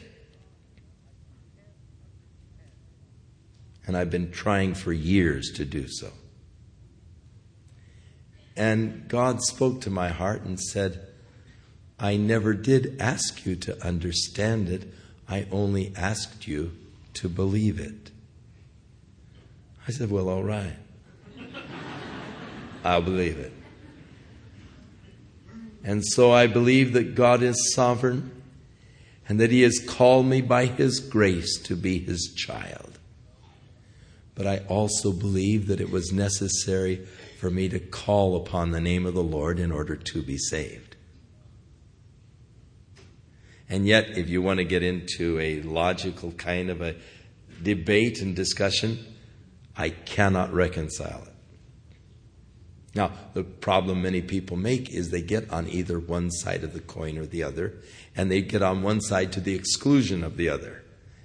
And 3.86 3.96
I've 3.96 4.10
been 4.10 4.30
trying 4.30 4.74
for 4.74 4.92
years 4.92 5.50
to 5.56 5.66
do 5.66 5.86
so. 5.86 6.10
And 8.56 9.06
God 9.08 9.42
spoke 9.42 9.82
to 9.82 9.90
my 9.90 10.08
heart 10.08 10.42
and 10.42 10.58
said, 10.58 11.08
I 11.98 12.16
never 12.16 12.54
did 12.54 12.96
ask 13.00 13.44
you 13.44 13.54
to 13.56 13.84
understand 13.84 14.68
it. 14.68 14.92
I 15.28 15.46
only 15.50 15.92
asked 15.96 16.46
you 16.46 16.72
to 17.14 17.28
believe 17.28 17.78
it. 17.78 18.10
I 19.86 19.90
said, 19.90 20.10
Well, 20.10 20.28
all 20.28 20.44
right. 20.44 20.76
I'll 22.84 23.02
believe 23.02 23.38
it. 23.38 23.52
And 25.84 26.04
so 26.04 26.32
I 26.32 26.46
believe 26.46 26.92
that 26.92 27.14
God 27.14 27.42
is 27.42 27.74
sovereign 27.74 28.42
and 29.28 29.40
that 29.40 29.50
He 29.50 29.62
has 29.62 29.80
called 29.86 30.26
me 30.26 30.40
by 30.40 30.66
His 30.66 31.00
grace 31.00 31.58
to 31.64 31.76
be 31.76 31.98
His 31.98 32.32
child. 32.36 32.98
But 34.34 34.46
I 34.46 34.58
also 34.68 35.12
believe 35.12 35.66
that 35.66 35.80
it 35.80 35.90
was 35.90 36.12
necessary 36.12 37.06
for 37.38 37.50
me 37.50 37.68
to 37.68 37.78
call 37.78 38.36
upon 38.36 38.70
the 38.70 38.80
name 38.80 39.06
of 39.06 39.14
the 39.14 39.22
Lord 39.22 39.58
in 39.58 39.72
order 39.72 39.96
to 39.96 40.22
be 40.22 40.38
saved. 40.38 40.96
And 43.68 43.86
yet, 43.86 44.18
if 44.18 44.28
you 44.28 44.42
want 44.42 44.58
to 44.58 44.64
get 44.64 44.82
into 44.82 45.40
a 45.40 45.62
logical 45.62 46.32
kind 46.32 46.70
of 46.70 46.80
a 46.82 46.94
debate 47.62 48.20
and 48.20 48.36
discussion, 48.36 48.98
I 49.76 49.90
cannot 49.90 50.52
reconcile 50.52 51.22
it. 51.22 51.31
Now, 52.94 53.12
the 53.32 53.42
problem 53.42 54.02
many 54.02 54.20
people 54.20 54.56
make 54.56 54.92
is 54.92 55.10
they 55.10 55.22
get 55.22 55.50
on 55.50 55.68
either 55.68 55.98
one 55.98 56.30
side 56.30 56.62
of 56.62 56.74
the 56.74 56.80
coin 56.80 57.16
or 57.16 57.24
the 57.24 57.42
other, 57.42 57.74
and 58.14 58.30
they 58.30 58.42
get 58.42 58.62
on 58.62 58.82
one 58.82 59.00
side 59.00 59.32
to 59.32 59.40
the 59.40 59.54
exclusion 59.54 60.22
of 60.22 60.36
the 60.36 60.50
other. 60.50 60.82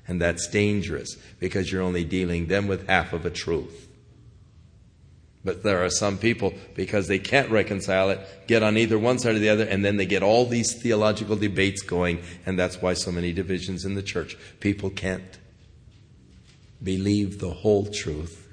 And 0.07 0.21
that's 0.21 0.47
dangerous 0.47 1.17
because 1.39 1.69
you're 1.69 1.81
only 1.81 2.05
dealing 2.05 2.47
them 2.47 2.67
with 2.67 2.87
half 2.87 3.11
of 3.11 3.25
a 3.25 3.29
truth. 3.29 3.89
But 5.43 5.63
there 5.63 5.83
are 5.83 5.89
some 5.89 6.17
people, 6.17 6.53
because 6.73 7.07
they 7.07 7.19
can't 7.19 7.51
reconcile 7.51 8.09
it, 8.11 8.47
get 8.47 8.63
on 8.63 8.77
either 8.77 8.97
one 8.97 9.19
side 9.19 9.35
or 9.35 9.39
the 9.39 9.49
other, 9.49 9.65
and 9.65 9.83
then 9.83 9.97
they 9.97 10.05
get 10.05 10.23
all 10.23 10.45
these 10.45 10.73
theological 10.81 11.35
debates 11.35 11.81
going, 11.81 12.21
and 12.45 12.57
that's 12.57 12.81
why 12.81 12.93
so 12.93 13.11
many 13.11 13.33
divisions 13.33 13.83
in 13.83 13.95
the 13.95 14.01
church. 14.01 14.37
People 14.61 14.89
can't 14.89 15.37
believe 16.81 17.39
the 17.39 17.51
whole 17.51 17.85
truth 17.85 18.46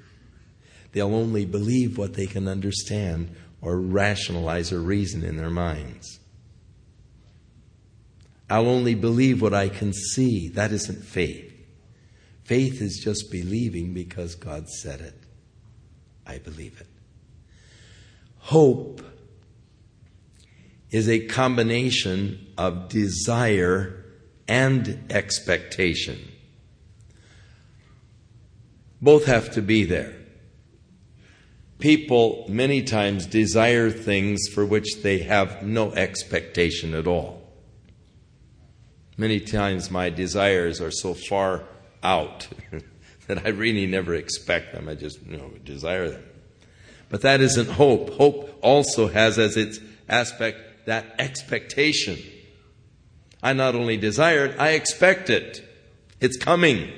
They'll 0.95 1.13
only 1.13 1.43
believe 1.43 1.97
what 1.97 2.13
they 2.13 2.25
can 2.25 2.47
understand 2.47 3.35
or 3.59 3.81
rationalize 3.81 4.71
or 4.71 4.79
reason 4.79 5.25
in 5.25 5.35
their 5.35 5.49
minds. 5.49 6.21
I'll 8.49 8.69
only 8.69 8.95
believe 8.95 9.41
what 9.41 9.53
I 9.53 9.67
can 9.67 9.91
see. 9.91 10.47
That 10.47 10.71
isn't 10.71 11.03
faith. 11.03 11.51
Faith 12.45 12.81
is 12.81 13.01
just 13.03 13.29
believing 13.29 13.93
because 13.93 14.35
God 14.35 14.69
said 14.69 15.01
it. 15.01 15.21
I 16.25 16.37
believe 16.37 16.79
it. 16.79 16.87
Hope 18.37 19.01
is 20.91 21.09
a 21.09 21.27
combination 21.27 22.53
of 22.57 22.87
desire 22.87 24.05
and 24.47 25.03
expectation. 25.09 26.31
Both 29.01 29.25
have 29.25 29.51
to 29.55 29.61
be 29.61 29.83
there 29.83 30.13
people 31.79 32.45
many 32.47 32.81
times 32.81 33.25
desire 33.25 33.89
things 33.89 34.47
for 34.47 34.65
which 34.65 35.01
they 35.03 35.19
have 35.19 35.63
no 35.63 35.91
expectation 35.91 36.93
at 36.93 37.07
all. 37.07 37.41
Many 39.17 39.39
times 39.39 39.89
my 39.91 40.09
desires 40.09 40.81
are 40.81 40.91
so 40.91 41.13
far 41.13 41.63
out 42.03 42.47
that 43.27 43.45
I 43.45 43.49
really 43.49 43.85
never 43.85 44.13
expect 44.13 44.73
them. 44.73 44.89
I 44.89 44.95
just 44.95 45.25
you 45.25 45.37
know, 45.37 45.49
desire 45.63 46.09
them. 46.09 46.23
But 47.09 47.21
that 47.21 47.41
isn't 47.41 47.69
hope. 47.69 48.11
Hope 48.11 48.57
also 48.61 49.07
has 49.07 49.39
as 49.39 49.57
its 49.57 49.79
aspect 50.09 50.85
that 50.85 51.15
expectation. 51.19 52.17
I 53.41 53.53
not 53.53 53.75
only 53.75 53.97
desire 53.97 54.45
it, 54.45 54.59
I 54.59 54.71
expect 54.71 55.29
it. 55.29 55.63
It's 56.19 56.37
coming. 56.37 56.91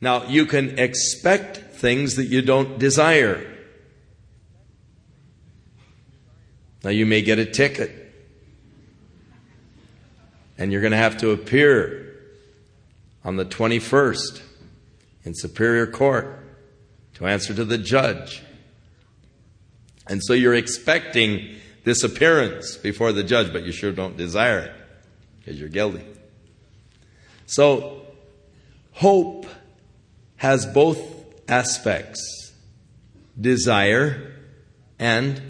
Now, 0.00 0.24
you 0.24 0.46
can 0.46 0.78
expect 0.78 1.65
things 1.76 2.16
that 2.16 2.26
you 2.26 2.42
don't 2.42 2.78
desire. 2.78 3.52
Now, 6.82 6.90
you 6.90 7.06
may 7.06 7.22
get 7.22 7.38
a 7.38 7.44
ticket, 7.44 7.90
and 10.56 10.70
you're 10.70 10.80
going 10.80 10.92
to 10.92 10.96
have 10.96 11.18
to 11.18 11.30
appear 11.30 12.14
on 13.24 13.36
the 13.36 13.44
21st 13.44 14.40
in 15.24 15.34
Superior 15.34 15.86
Court 15.86 16.38
to 17.14 17.26
answer 17.26 17.52
to 17.54 17.64
the 17.64 17.78
judge. 17.78 18.42
And 20.06 20.22
so 20.22 20.32
you're 20.32 20.54
expecting 20.54 21.56
this 21.82 22.04
appearance 22.04 22.76
before 22.76 23.12
the 23.12 23.24
judge, 23.24 23.52
but 23.52 23.64
you 23.64 23.72
sure 23.72 23.90
don't 23.90 24.16
desire 24.16 24.60
it 24.60 24.72
because 25.38 25.58
you're 25.58 25.68
guilty. 25.68 26.04
So, 27.46 28.02
hope 28.92 29.46
has 30.36 30.66
both 30.66 31.15
aspects 31.48 32.52
desire 33.38 34.32
and 34.98 35.40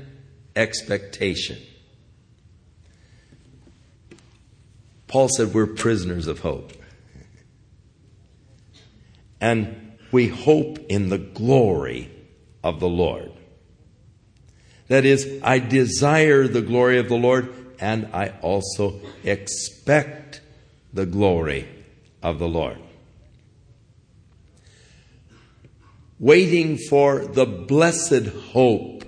expectation. 0.55 1.59
Paul 5.07 5.28
said 5.28 5.55
we're 5.55 5.66
prisoners 5.66 6.26
of 6.26 6.40
hope. 6.40 6.72
And 9.40 9.92
we 10.11 10.28
hope 10.28 10.78
in 10.88 11.09
the 11.09 11.18
glory 11.18 12.11
of 12.64 12.80
the 12.80 12.88
Lord. 12.88 13.32
That 14.88 15.05
is, 15.05 15.40
I 15.42 15.59
desire 15.59 16.49
the 16.49 16.62
glory 16.62 16.99
of 16.99 17.09
the 17.09 17.16
Lord 17.16 17.55
and 17.78 18.09
I 18.12 18.34
also 18.40 19.01
expect 19.24 20.40
the 20.92 21.07
glory 21.07 21.68
of 22.22 22.38
the 22.38 22.49
Lord. 22.49 22.78
Waiting 26.18 26.78
for 26.78 27.20
the 27.24 27.46
blessed 27.46 28.26
hope 28.52 29.04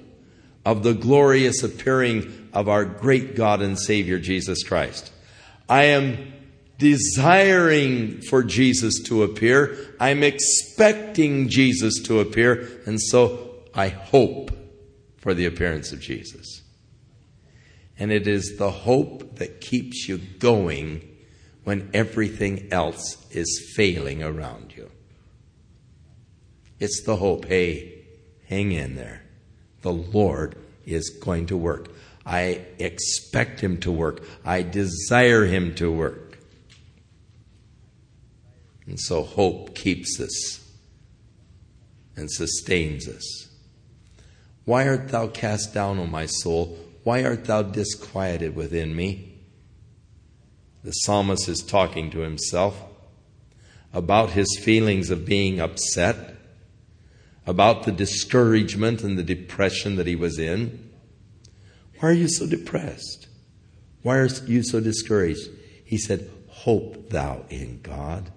of 0.64 0.82
the 0.82 0.94
glorious 0.94 1.62
appearing 1.62 2.48
of 2.52 2.68
our 2.68 2.84
great 2.84 3.34
God 3.34 3.62
and 3.62 3.78
Savior 3.78 4.18
Jesus 4.18 4.62
Christ. 4.62 5.12
I 5.68 5.84
am 5.84 6.32
desiring 6.78 8.20
for 8.22 8.42
Jesus 8.42 9.02
to 9.04 9.22
appear. 9.22 9.94
I'm 9.98 10.22
expecting 10.22 11.48
Jesus 11.48 12.02
to 12.04 12.20
appear. 12.20 12.82
And 12.86 13.00
so 13.00 13.62
I 13.74 13.88
hope 13.88 14.50
for 15.16 15.34
the 15.34 15.46
appearance 15.46 15.92
of 15.92 16.00
Jesus. 16.00 16.62
And 17.98 18.12
it 18.12 18.28
is 18.28 18.56
the 18.58 18.70
hope 18.70 19.36
that 19.36 19.60
keeps 19.60 20.08
you 20.08 20.18
going 20.18 21.16
when 21.64 21.90
everything 21.92 22.68
else 22.70 23.26
is 23.30 23.72
failing 23.76 24.22
around 24.22 24.74
you. 24.76 24.90
It's 26.80 27.02
the 27.04 27.16
hope. 27.16 27.46
Hey, 27.46 28.04
hang 28.48 28.72
in 28.72 28.96
there. 28.96 29.22
The 29.82 29.92
Lord 29.92 30.56
is 30.86 31.10
going 31.10 31.46
to 31.46 31.56
work. 31.56 31.88
I 32.24 32.62
expect 32.78 33.60
Him 33.60 33.78
to 33.80 33.90
work. 33.90 34.22
I 34.44 34.62
desire 34.62 35.46
Him 35.46 35.74
to 35.76 35.90
work. 35.90 36.38
And 38.86 38.98
so 38.98 39.22
hope 39.22 39.74
keeps 39.74 40.18
us 40.20 40.64
and 42.16 42.30
sustains 42.30 43.08
us. 43.08 43.48
Why 44.64 44.88
art 44.88 45.08
thou 45.08 45.28
cast 45.28 45.72
down, 45.72 45.98
O 45.98 46.06
my 46.06 46.26
soul? 46.26 46.78
Why 47.04 47.24
art 47.24 47.44
thou 47.44 47.62
disquieted 47.62 48.54
within 48.54 48.94
me? 48.94 49.38
The 50.84 50.92
psalmist 50.92 51.48
is 51.48 51.60
talking 51.60 52.10
to 52.10 52.20
himself 52.20 52.82
about 53.92 54.30
his 54.30 54.58
feelings 54.60 55.10
of 55.10 55.24
being 55.24 55.60
upset 55.60 56.37
about 57.48 57.84
the 57.84 57.92
discouragement 57.92 59.02
and 59.02 59.16
the 59.16 59.22
depression 59.22 59.96
that 59.96 60.06
he 60.06 60.14
was 60.14 60.38
in. 60.38 60.90
Why 61.98 62.10
are 62.10 62.12
you 62.12 62.28
so 62.28 62.46
depressed? 62.46 63.26
Why 64.02 64.18
are 64.18 64.28
you 64.46 64.62
so 64.62 64.80
discouraged? 64.80 65.48
He 65.82 65.96
said, 65.96 66.30
Hope 66.48 67.08
thou 67.08 67.46
in 67.48 67.80
God. 67.80 68.30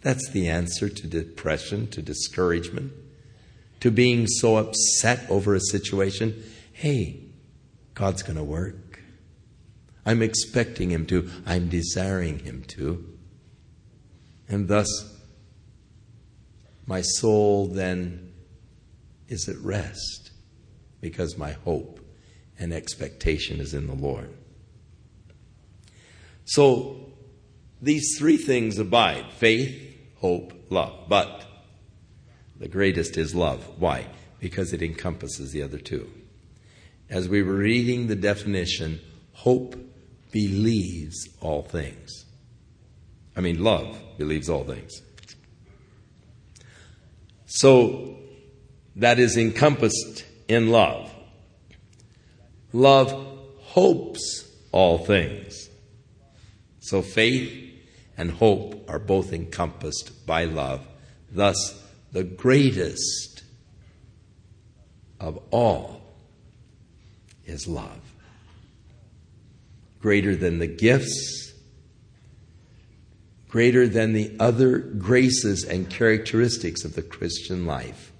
That's 0.00 0.30
the 0.30 0.48
answer 0.48 0.88
to 0.88 1.06
depression, 1.08 1.88
to 1.88 2.02
discouragement, 2.02 2.92
to 3.80 3.90
being 3.90 4.28
so 4.28 4.58
upset 4.58 5.28
over 5.28 5.56
a 5.56 5.60
situation. 5.60 6.44
Hey, 6.72 7.24
God's 7.94 8.22
going 8.22 8.36
to 8.36 8.44
work. 8.44 9.00
I'm 10.04 10.22
expecting 10.22 10.90
Him 10.90 11.04
to. 11.06 11.28
I'm 11.44 11.68
desiring 11.68 12.38
Him 12.38 12.62
to. 12.68 13.04
And 14.48 14.68
thus, 14.68 15.15
my 16.86 17.02
soul 17.02 17.66
then 17.66 18.32
is 19.28 19.48
at 19.48 19.58
rest 19.58 20.30
because 21.00 21.36
my 21.36 21.52
hope 21.52 22.00
and 22.58 22.72
expectation 22.72 23.60
is 23.60 23.74
in 23.74 23.86
the 23.86 23.94
Lord. 23.94 24.32
So, 26.44 27.12
these 27.82 28.16
three 28.18 28.36
things 28.36 28.78
abide 28.78 29.32
faith, 29.32 29.96
hope, 30.16 30.52
love. 30.70 31.08
But 31.08 31.44
the 32.58 32.68
greatest 32.68 33.16
is 33.16 33.34
love. 33.34 33.64
Why? 33.78 34.06
Because 34.40 34.72
it 34.72 34.82
encompasses 34.82 35.52
the 35.52 35.62
other 35.62 35.78
two. 35.78 36.10
As 37.10 37.28
we 37.28 37.42
were 37.42 37.56
reading 37.56 38.06
the 38.06 38.16
definition, 38.16 39.00
hope 39.32 39.76
believes 40.32 41.28
all 41.40 41.62
things. 41.62 42.24
I 43.36 43.40
mean, 43.40 43.62
love 43.62 43.98
believes 44.16 44.48
all 44.48 44.64
things. 44.64 45.02
So, 47.46 48.16
that 48.96 49.18
is 49.18 49.36
encompassed 49.36 50.24
in 50.48 50.70
love. 50.70 51.12
Love 52.72 53.12
hopes 53.60 54.50
all 54.72 54.98
things. 54.98 55.68
So, 56.80 57.02
faith 57.02 57.64
and 58.16 58.30
hope 58.30 58.88
are 58.88 58.98
both 58.98 59.32
encompassed 59.32 60.26
by 60.26 60.44
love. 60.44 60.86
Thus, 61.30 61.82
the 62.12 62.24
greatest 62.24 63.42
of 65.20 65.38
all 65.50 66.00
is 67.44 67.66
love. 67.66 68.00
Greater 70.00 70.36
than 70.36 70.58
the 70.58 70.66
gifts, 70.66 71.45
greater 73.48 73.86
than 73.86 74.12
the 74.12 74.34
other 74.40 74.78
graces 74.78 75.64
and 75.64 75.88
characteristics 75.88 76.84
of 76.84 76.94
the 76.94 77.02
Christian 77.02 77.66
life. 77.66 78.12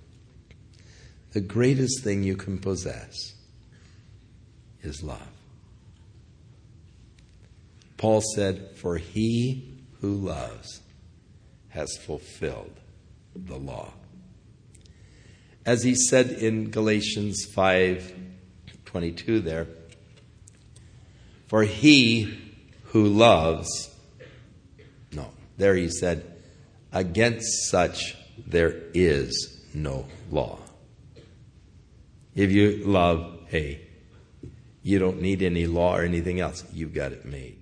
The 1.33 1.41
greatest 1.41 2.03
thing 2.03 2.23
you 2.23 2.37
can 2.37 2.59
possess 2.59 3.35
is 4.83 5.03
love. 5.03 5.29
Paul 7.97 8.23
said, 8.35 8.71
For 8.77 8.99
he 8.99 9.77
who 10.01 10.15
loves 10.15 10.81
has 11.71 11.97
fulfilled 11.97 12.81
the 13.35 13.57
law. 13.57 13.93
As 15.65 15.83
he 15.83 15.95
said 15.95 16.31
in 16.31 16.71
Galatians 16.71 17.45
5:22 17.45 19.43
there, 19.43 19.67
for 21.49 21.65
he 21.65 22.39
who 22.85 23.07
loves 23.07 23.91
there 25.57 25.75
he 25.75 25.89
said, 25.89 26.37
against 26.93 27.71
such 27.71 28.17
there 28.47 28.83
is 28.95 29.65
no 29.75 30.07
law. 30.31 30.59
If 32.35 32.51
you 32.51 32.85
love, 32.85 33.41
hey, 33.47 33.89
you 34.83 34.99
don't 34.99 35.21
need 35.21 35.43
any 35.43 35.67
law 35.67 35.97
or 35.97 36.03
anything 36.03 36.41
else. 36.41 36.65
You've 36.73 36.95
got 36.95 37.13
it 37.13 37.25
made. 37.25 37.56